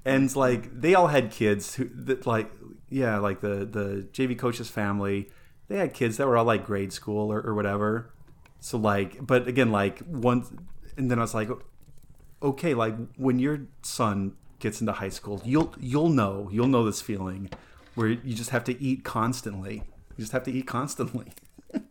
[0.06, 2.52] And like they all had kids who that like
[2.90, 5.30] yeah like the the JV coach's family
[5.68, 8.14] they had kids that were all like grade school or, or whatever.
[8.60, 10.68] So like but again like one
[10.98, 11.50] and then I was like
[12.42, 17.02] okay like when your son gets into high school you'll you'll know you'll know this
[17.02, 17.50] feeling
[17.96, 19.84] where you just have to eat constantly.
[20.18, 21.34] You just have to eat constantly.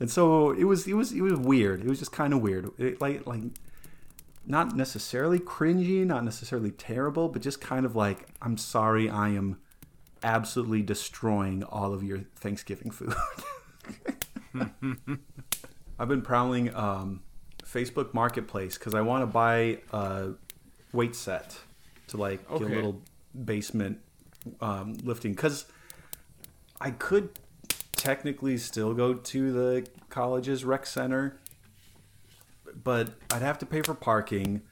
[0.00, 1.80] And so it was it was it was weird.
[1.80, 2.68] It was just kind of weird.
[2.76, 3.42] It, like like
[4.44, 9.60] not necessarily cringy, not necessarily terrible, but just kind of like, I'm sorry, I am
[10.24, 13.14] absolutely destroying all of your Thanksgiving food.
[16.00, 17.22] I've been prowling um,
[17.62, 20.30] Facebook Marketplace because I want to buy a
[20.92, 21.58] weight set
[22.08, 23.02] to like get a little
[23.44, 23.98] basement
[24.60, 25.66] um, lifting because
[26.80, 27.30] I could
[27.92, 31.38] technically still go to the college's rec center
[32.82, 34.62] but I'd have to pay for parking.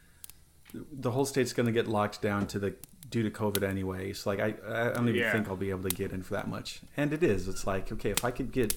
[0.72, 2.74] The whole state's going to get locked down to the
[3.10, 4.12] due to COVID anyway.
[4.12, 5.32] So like I, I don't even Yeah.
[5.32, 6.80] think I'll be able to get in for that much.
[6.96, 7.48] And it is.
[7.48, 8.74] It's like okay, if I could get,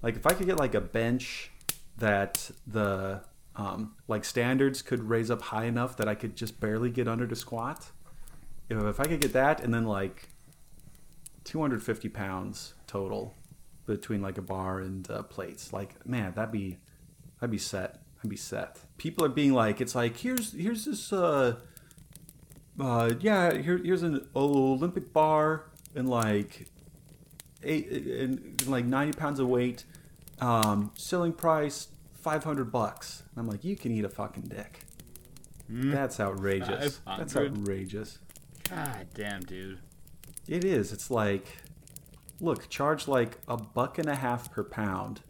[0.00, 1.50] like if I could get like a bench
[1.98, 3.22] that the
[3.56, 7.26] um, like standards could raise up high enough that I could just barely get under
[7.26, 7.90] to squat.
[8.68, 10.28] If, if I could get that and then like
[11.44, 13.34] 250 pounds total
[13.86, 16.78] between like a bar and uh, plates, like man, that'd be
[17.40, 18.00] I'd be set.
[18.22, 18.78] I'd be set.
[18.96, 21.56] People are being like, it's like here's here's this uh
[22.80, 26.68] uh yeah here here's an Olympic bar and like
[27.62, 29.84] eight and, like ninety pounds of weight,
[30.40, 31.88] um, selling price
[32.22, 33.22] five hundred bucks.
[33.30, 34.80] And I'm like, you can eat a fucking dick.
[35.66, 35.90] Hmm.
[35.90, 37.00] That's outrageous.
[37.06, 38.18] That's outrageous.
[38.68, 39.78] God damn, dude.
[40.48, 40.92] It is.
[40.92, 41.46] It's like,
[42.40, 45.20] look, charge like a buck and a half per pound,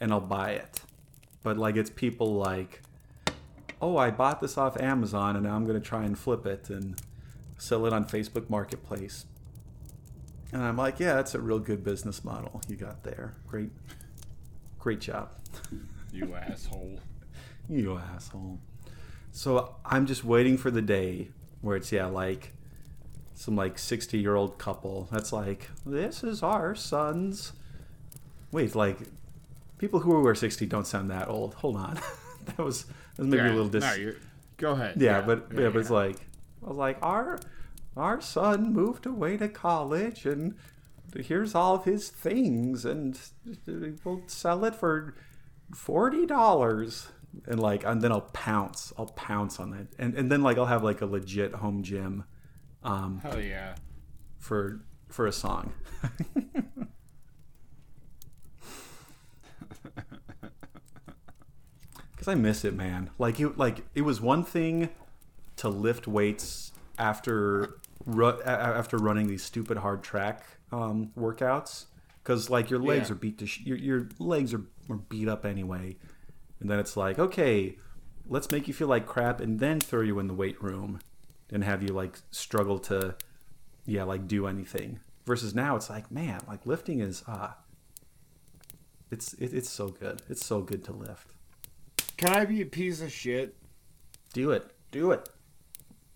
[0.00, 0.80] and I'll buy it.
[1.42, 2.82] But like, it's people like,
[3.80, 7.00] oh, I bought this off Amazon, and now I'm gonna try and flip it and
[7.56, 9.26] sell it on Facebook Marketplace.
[10.52, 13.34] And I'm like, yeah, that's a real good business model you got there.
[13.46, 13.70] Great,
[14.78, 15.30] great job.
[16.12, 16.98] You asshole.
[17.68, 18.58] You asshole.
[19.32, 21.28] So I'm just waiting for the day
[21.60, 22.52] where it's yeah, like
[23.34, 27.52] some like 60 year old couple that's like, this is our son's.
[28.50, 28.98] Wait, like
[29.78, 31.54] people who are 60 don't sound that old.
[31.54, 31.94] Hold on,
[32.46, 33.84] that was that was maybe Yeah, a little dis.
[33.84, 34.12] no,
[34.56, 34.94] go ahead.
[35.00, 36.16] yeah, but yeah, but it's like
[36.64, 37.38] I was like our
[37.96, 40.54] our son moved away to college and
[41.16, 43.18] here's all of his things and
[43.68, 43.72] uh,
[44.04, 45.14] we'll sell it for
[45.74, 47.08] forty dollars.
[47.46, 48.92] and like and then I'll pounce.
[48.98, 52.24] I'll pounce on it, and and then like I'll have like a legit home gym,
[52.82, 53.74] um, Hell yeah.
[54.38, 55.72] for for a song.
[62.16, 63.10] Cause I miss it, man.
[63.18, 64.88] Like it, like it was one thing
[65.56, 70.42] to lift weights after ru- after running these stupid hard track
[70.72, 71.86] um, workouts.
[72.28, 73.12] Cause like your legs Yeah.
[73.14, 75.96] are beat to sh- your your legs are, are beat up anyway,
[76.60, 77.78] and then it's like okay,
[78.26, 81.00] let's make you feel like crap, and then throw you in the weight room,
[81.50, 83.16] and have you like struggle to
[83.86, 87.52] yeah like do anything versus now it's like man like lifting is uh
[89.10, 91.28] it's it, it's so good it's so good to lift
[92.18, 93.56] Can I be a piece of shit?
[94.34, 95.26] do it do it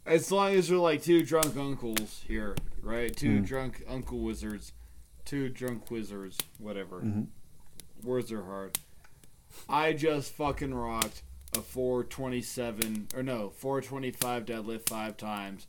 [0.04, 3.16] As long as we're like two drunk uncles here, right?
[3.16, 3.44] Two Hmm.
[3.44, 4.72] drunk uncle wizards,
[5.24, 7.00] two drunk wizards, whatever.
[7.00, 7.26] Mhm.
[8.02, 8.78] Words are hard.
[9.68, 11.22] I just fucking rocked
[11.54, 15.66] a 427 or no 425 deadlift five times,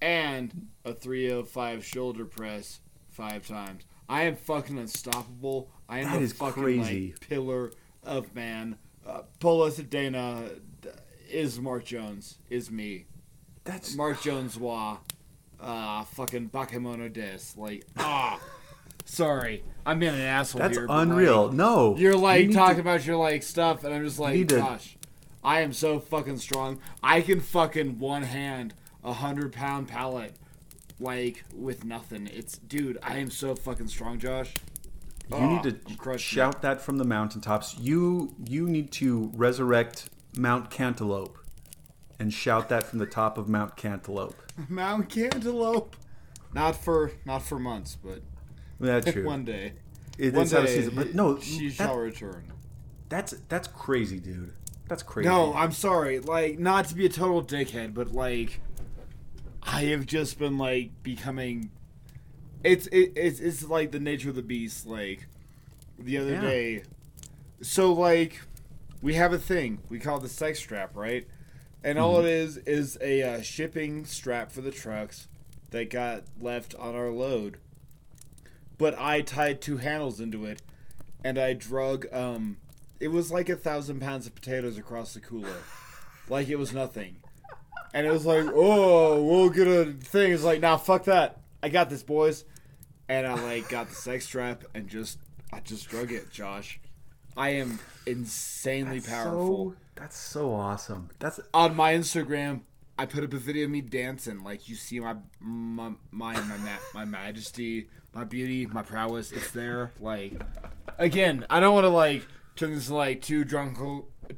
[0.00, 3.84] and a 305 shoulder press five times.
[4.08, 5.70] I am fucking unstoppable.
[5.88, 7.12] I am That a fucking crazy.
[7.12, 8.78] like pillar of man.
[9.06, 10.50] Uh, Polo Dana
[11.28, 12.38] is Mark Jones.
[12.48, 13.06] Is me.
[13.64, 14.98] that's Mark Jones wa
[15.62, 17.38] uh fucking Bakemono des.
[17.56, 18.40] Like ah
[19.04, 19.62] sorry.
[19.86, 20.86] I'm being an asshole that's here.
[20.86, 24.04] but, unreal like, no you're like you talking to- about your like stuff and I'm
[24.04, 24.96] just like to- gosh.
[25.42, 26.80] I am so fucking strong.
[27.02, 30.34] I can fucking one hand a hundred pound pallet
[30.98, 32.26] like with nothing.
[32.32, 34.52] It's dude, I am so fucking strong, Josh.
[35.30, 40.10] you Oh, need to crushing shout that from the mountaintops you you need to resurrect
[40.36, 41.38] mount cantaloupe
[42.20, 44.36] and shout that from the top of mount cantaloupe
[44.68, 45.96] Mount Cantaloupe.
[46.52, 48.20] Not for not for months, but
[48.78, 49.72] that's true one day.
[50.18, 52.52] It- One it's out of day season but no she that- shall return.
[53.08, 54.52] that's that's crazy dude
[54.86, 56.18] that's crazy No, I'm sorry.
[56.18, 58.60] Like, not to be a total dickhead, but like,
[59.62, 61.70] I have just been like becoming.
[62.64, 64.86] It's it, it's it's like the nature of the beast.
[64.86, 65.28] Like,
[65.96, 66.40] the other Yeah.
[66.40, 66.82] day,
[67.62, 68.40] so like,
[69.00, 71.24] we have a thing we call the sex strap, right?
[71.82, 72.26] And all Mm-hmm.
[72.26, 75.28] it is is a uh, shipping strap for the trucks
[75.70, 77.56] that got left on our load.
[78.78, 80.62] But I tied two handles into it,
[81.24, 82.58] and I drug um
[82.98, 85.56] it was like a thousand pounds of potatoes across the cooler.
[86.28, 87.16] like it was nothing.
[87.94, 90.32] And it was like, oh, we'll get a thing.
[90.32, 91.40] It's like, nah, fuck that.
[91.62, 92.44] I got this, boys.
[93.08, 95.18] And I like got the sex strap and just
[95.52, 96.78] I just drug it, Josh.
[97.36, 99.70] I am insanely That's powerful.
[99.70, 102.62] so, that's so awesome that's On my Instagram,
[102.98, 104.42] I put up a video of me dancing.
[104.42, 109.30] Like you see my my my my, ma- my majesty, my beauty, my prowess.
[109.30, 109.92] It's there.
[110.00, 110.32] Like
[110.98, 112.26] again, I don't want to like
[112.56, 113.78] turn this like two drunk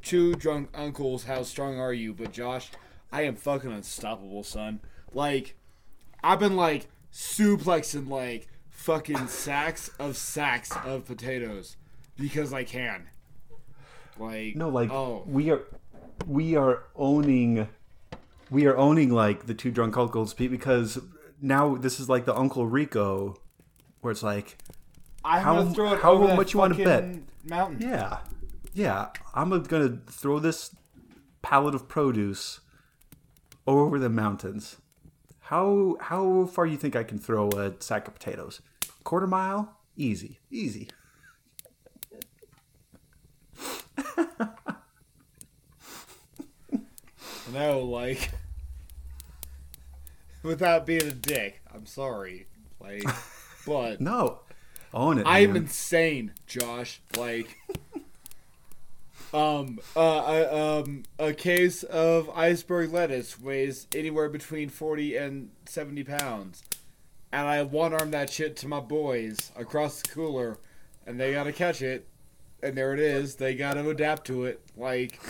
[0.02, 1.24] two drunk uncles.
[1.24, 2.12] How strong are you?
[2.12, 2.70] But Josh,
[3.12, 4.80] I am fucking unstoppable, son.
[5.12, 5.56] Like
[6.24, 11.76] I've been like suplexing like fucking sacks of sacks of potatoes
[12.16, 13.08] because I can.
[14.18, 15.62] Like No, like oh we are
[16.26, 17.68] we are owning
[18.50, 20.98] we are owning like the two drunk uncles Pete, because
[21.40, 23.36] now this is like the Uncle Rico
[24.00, 24.58] where it's like
[25.24, 27.16] I'm How- gonna throw it how over much you wanna bet?
[27.44, 27.88] Mountain.
[27.88, 28.18] yeah
[28.74, 30.74] yeah I'm gonna throw this
[31.42, 32.60] pallet of produce
[33.66, 34.76] over the mountains.
[35.40, 38.60] How how far you think I can throw a sack of potatoes?
[39.04, 39.76] Quarter mile?
[39.96, 40.88] Easy, easy.
[47.52, 48.30] No, like
[50.42, 51.60] without being a dick.
[51.72, 52.46] I'm sorry,
[52.80, 53.04] like,
[53.66, 54.40] but No,
[54.94, 55.26] own it.
[55.26, 55.62] I'm man.
[55.64, 57.00] insane, Josh.
[57.16, 57.58] Like,
[59.34, 66.04] um, uh, I, um, a case of iceberg lettuce weighs anywhere between forty and seventy
[66.04, 66.62] pounds,
[67.32, 70.58] and I one arm that shit to my boys across the cooler,
[71.06, 72.06] and they gotta catch it,
[72.62, 73.36] and there it is.
[73.36, 74.60] They gotta adapt to it.
[74.76, 75.20] Like,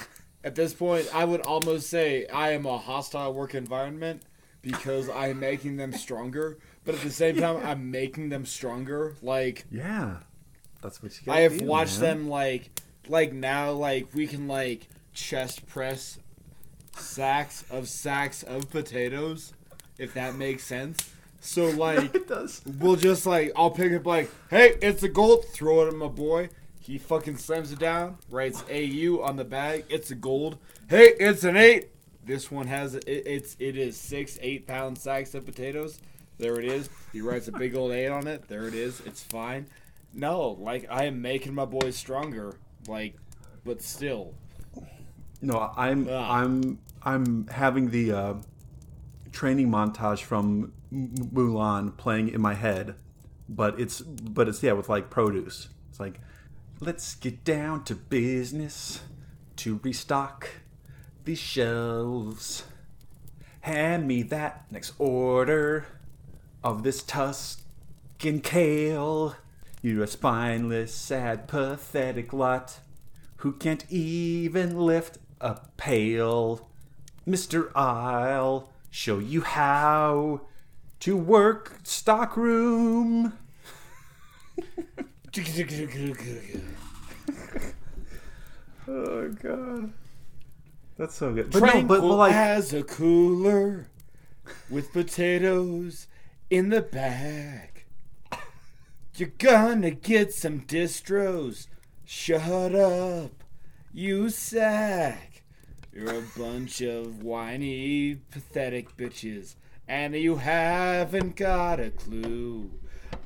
[0.44, 4.22] at this point, I would almost say I am a hostile work environment
[4.60, 6.58] because I'm making them stronger.
[6.84, 9.14] But at the same time, I'm making them stronger.
[9.22, 10.16] Like, Yeah,
[10.80, 11.32] that's what you.
[11.32, 12.18] I have do, watched man.
[12.18, 12.70] them like
[13.08, 16.18] like now like we can like chest press
[16.96, 19.52] sacks of sacks of potatoes
[19.98, 21.10] if that makes sense.
[21.40, 22.62] So like It does.
[22.78, 26.06] we'll just like I'll pick up like hey it's a gold throw it at my
[26.08, 26.48] boy
[26.82, 29.84] he fucking slams it down writes AU on the bag.
[29.88, 30.58] It's a gold.
[30.88, 31.88] Hey it's an eight.
[32.24, 35.98] This one has it, it's it is six eight pound sacks of potatoes.
[36.38, 36.90] There it is.
[37.12, 38.48] He writes a big old eight on it.
[38.48, 39.00] There it is.
[39.06, 39.66] It's fine.
[40.12, 42.56] No like I am making my boys stronger
[42.88, 43.16] like
[43.64, 44.34] but still.
[45.40, 46.40] No, I'm Ah.
[46.40, 48.34] I'm I'm having the uh,
[49.32, 52.94] training montage from M- Mulan playing in my head,
[53.48, 55.68] but it's but it's yeah with like produce.
[55.90, 56.20] It's like
[56.82, 59.02] let's get down to business
[59.54, 60.48] to restock
[61.24, 62.64] these shelves.
[63.60, 65.86] Hand me that next order
[66.64, 69.36] of this Tuscan kale.
[69.80, 72.80] You're a spineless, sad, pathetic lot
[73.36, 76.68] who can't even lift a pail.
[77.28, 77.70] Mr.
[77.76, 80.40] I'll show you how
[80.98, 83.34] to work stockroom.
[88.88, 89.92] Oh god,
[90.98, 91.50] that's so good.
[91.50, 93.86] But no, Tranquil but, but like as a cooler
[94.68, 96.08] with potatoes
[96.50, 97.84] in the bag.
[99.14, 101.66] You're gonna get some distros.
[102.04, 103.44] Shut up,
[103.92, 105.42] you sack.
[105.92, 109.54] You're a bunch of whiny, pathetic bitches,
[109.86, 112.70] and you haven't got a clue.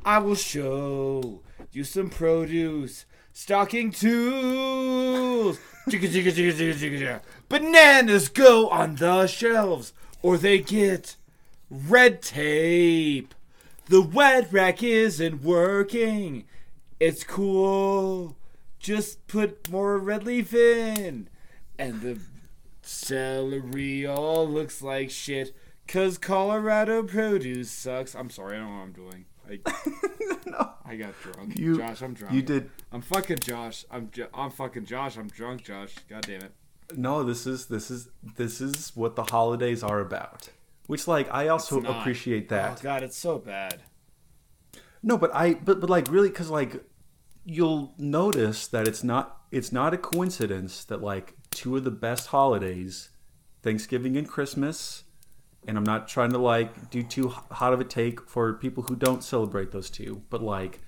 [0.04, 1.40] I will show
[1.76, 3.04] you some produce.
[3.34, 5.58] Stocking tools.
[7.48, 11.16] Bananas go on the shelves, or they get
[11.70, 13.34] red tape.
[13.90, 16.44] The wet rack isn't working.
[16.98, 18.38] It's cool.
[18.78, 21.28] Just put more red leaf in.
[21.78, 22.18] And the
[22.80, 25.54] celery all looks like shit.
[25.86, 28.14] Cause Colorado produce sucks.
[28.14, 29.24] I'm sorry, I don't know what I'm doing.
[29.48, 29.60] I,
[30.84, 31.58] I got drunk.
[31.58, 32.34] You- Josh, I'm drunk.
[32.34, 33.84] you did I'm fucking Josh.
[33.90, 35.16] I'm I'm fucking Josh.
[35.16, 35.94] I'm drunk, Josh.
[36.08, 36.52] God damn it.
[36.96, 37.22] no.
[37.22, 40.48] This is this is this is what the holidays are about.
[40.86, 42.78] Which like I also appreciate that.
[42.78, 43.82] Oh god, it's so bad.
[45.02, 46.84] No, but I but but like really because like
[47.44, 52.28] you'll notice that it's not it's not a coincidence that like two of the best
[52.28, 53.10] holidays,
[53.62, 55.04] Thanksgiving and Christmas,
[55.66, 58.96] and I'm not trying to like do too hot of a take for people who
[58.96, 60.80] don't celebrate those two, but like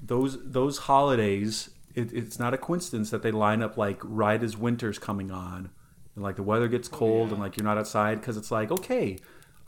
[0.00, 4.56] those those holidays, it, it's not a coincidence that they line up like right as
[4.56, 5.70] winter's coming on,
[6.14, 9.18] and like the weather gets cold and like you're not outside because it's like okay,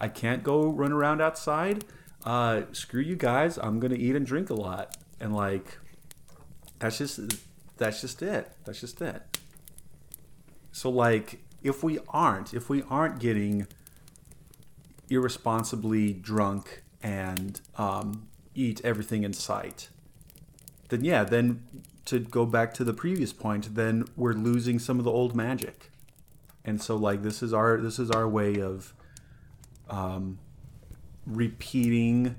[0.01, 1.85] I can't go run around outside.
[2.25, 5.79] Uh, screw you guys, I'm gonna eat and drink a lot, and like
[6.79, 7.21] that's just
[7.77, 8.53] that's just it.
[8.65, 9.39] That's just it.
[10.71, 13.67] So like if we aren't if we aren't getting
[15.11, 19.89] irresponsibly drunk and um, eat everything in sight,
[20.89, 21.63] then yeah, then
[22.07, 25.91] to go back to the previous point, then we're losing some of the old magic.
[26.65, 28.95] And so like this is our this is our way of
[29.89, 30.39] um,
[31.27, 32.37] repeating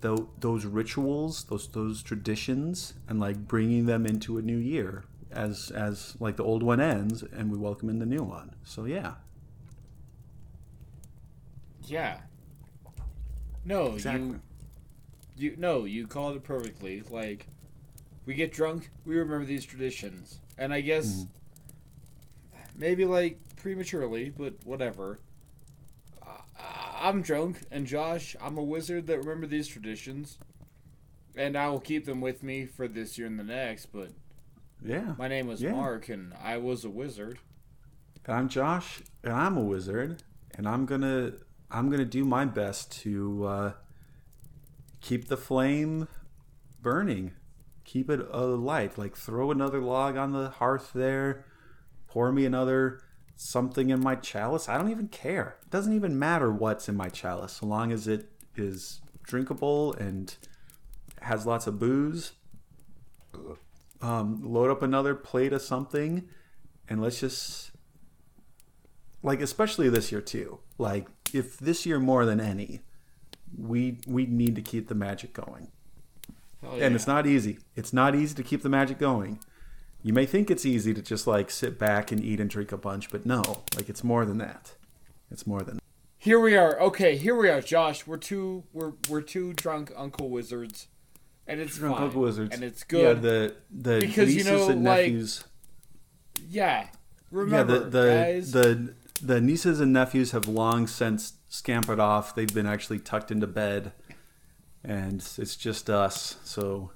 [0.00, 5.70] tho- those rituals, those those traditions, and like bringing them into a new year as
[5.70, 8.54] as like the old one ends and we welcome in the new one.
[8.62, 9.14] So yeah,
[11.86, 12.18] Yeah.
[13.64, 14.26] No, Exactly.
[15.36, 17.02] you you no, you called it perfectly.
[17.10, 17.46] Like
[18.26, 20.40] we get drunk, we remember these traditions.
[20.58, 21.26] And I guess
[22.76, 25.18] maybe like prematurely, but whatever.
[26.22, 26.28] Uh,
[27.00, 30.38] I'm drunk and Josh, I'm a wizard that remember these traditions.
[31.36, 34.10] And I will keep them with me for this year and the next, but
[34.84, 35.14] yeah.
[35.18, 35.72] my name was Yeah.
[35.72, 37.38] Mark and I was a wizard.
[38.28, 40.22] I'm Josh, and I'm a wizard,
[40.56, 41.32] and I'm gonna
[41.70, 43.72] I'm gonna do my best to uh,
[45.00, 46.08] keep the flame
[46.80, 47.32] burning,
[47.84, 48.96] keep it alight.
[48.96, 51.44] Like throw another log on the hearth there,
[52.06, 53.00] pour me another
[53.36, 54.68] something in my chalice.
[54.68, 55.56] I don't even care.
[55.62, 60.36] It doesn't even matter what's in my chalice, so long as it is drinkable and
[61.22, 62.32] has lots of booze.
[64.00, 66.28] Um, load up another plate of something,
[66.88, 67.72] and let's just
[69.22, 72.80] like especially this year too like if this year more than any
[73.56, 75.68] we we need to keep the magic going
[76.62, 79.38] Hell and it's not easy it's not easy to keep the magic going
[80.02, 82.76] you may think it's easy to just like sit back and eat and drink a
[82.76, 83.42] bunch but no
[83.76, 84.74] like it's more than that
[85.30, 85.78] it's more than
[86.18, 86.80] Here we are.
[86.80, 88.06] Okay, here we are, Josh.
[88.06, 90.88] We're two we're we're two drunk uncle wizards.
[91.46, 92.04] And it's drunk fine.
[92.06, 93.02] uncle wizards And it's good.
[93.18, 95.44] yeah the the Because, you know, and like, nephews
[96.48, 96.88] Yeah.
[97.30, 98.52] Remember, yeah the the, guys.
[98.52, 102.34] the the nieces and nephews have long since scampered off.
[102.34, 103.92] They've been actually tucked into bed.
[104.82, 106.36] And it's just us.
[106.44, 106.90] So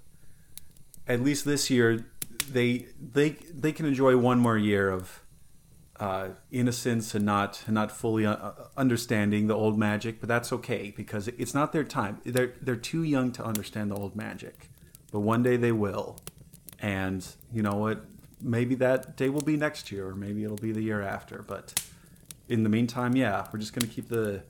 [1.07, 2.07] at least this year
[2.51, 5.23] they they they can enjoy one more year of
[5.99, 11.29] uh, innocence and not not fully uh, understanding the old magic but that's okay because
[11.29, 12.21] it's not their time.
[12.27, 14.69] They're they're too young to understand the old magic
[15.11, 16.19] but one day they will.
[16.81, 18.05] And you know what?
[18.41, 21.43] Maybe that day will be next year, or maybe it'll be the year after.
[21.47, 21.83] But
[22.49, 24.43] in the meantime, yeah, we're just gonna keep the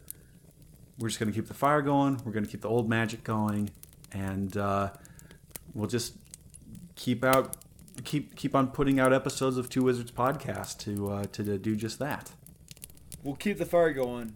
[0.99, 2.21] we're just gonna keep the fire going.
[2.25, 3.71] We're gonna keep the old magic going,
[4.13, 4.91] and uh,
[5.75, 6.15] we'll just
[6.97, 7.57] keep out
[8.05, 11.99] keep keep on putting out episodes of Two Wizards podcast to uh, to do just
[11.99, 12.33] that.
[13.23, 14.33] We'll keep the fire going.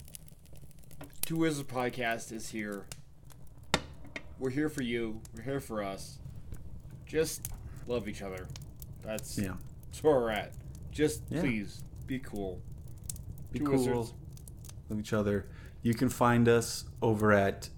[1.25, 2.85] Two Wizards podcast is here.
[4.39, 5.21] We're here for you.
[5.35, 6.17] We're here for us.
[7.05, 7.49] Just
[7.87, 8.47] love each other.
[9.03, 9.53] That's Yeah,
[9.85, 10.53] that's where we're at.
[10.91, 11.41] Just Yeah.
[11.41, 12.61] please be cool.
[13.53, 14.13] Be Two cool Wizards.
[14.89, 15.45] with each other.
[15.81, 17.69] You can find us over at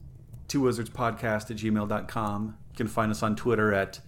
[0.47, 2.57] two wizards podcast at gmail.com.
[2.71, 3.99] You can find us on Twitter at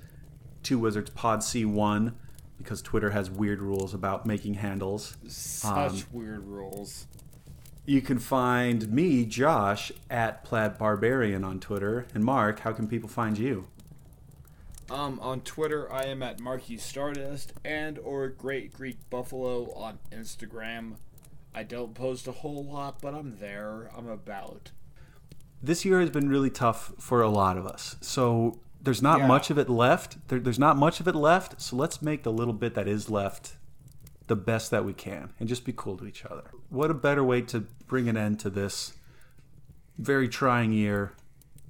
[0.64, 2.14] two wizards pod c1
[2.58, 5.18] because Twitter has weird rules about making handles.
[5.28, 7.08] Such weird rules.
[7.86, 12.06] You can find me, Josh, at Plaid Barbarian on Twitter.
[12.14, 13.68] And Mark, how can people find you?
[14.90, 20.96] Um, on Twitter, I am at Marky Stardust and or Great Greek Buffalo on Instagram.
[21.58, 23.90] I don't post a whole lot, but I'm there.
[23.98, 24.70] I'm about.
[25.60, 27.96] This year has been really tough for a lot of us.
[28.00, 29.28] So there's not Yeah.
[29.28, 30.20] much of it left.
[30.28, 31.60] There, there's not much of it left.
[31.60, 33.58] So let's make the little bit that is left
[34.28, 36.44] the best that we can and just be cool to each other.
[36.70, 38.94] What a better way to bring an end to this
[39.98, 41.14] very trying year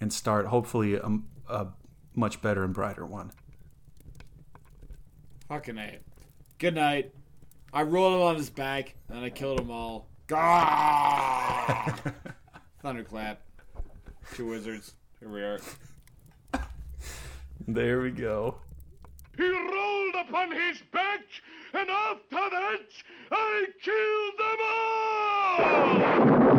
[0.02, 1.68] and start hopefully a, a
[2.14, 3.32] much better and brighter one.
[5.48, 6.02] Fucking night.
[6.58, 7.14] Good night.
[7.74, 10.08] I rolled him on his back and I killed them all.
[10.28, 11.96] Gah!
[12.82, 13.42] Thunderclap.
[14.34, 14.94] Two wizards.
[15.20, 15.60] Here we are.
[17.68, 18.56] There we go.
[19.36, 21.22] He rolled upon his back,
[21.74, 22.88] and after that,
[23.32, 24.58] I killed them
[26.52, 26.57] all!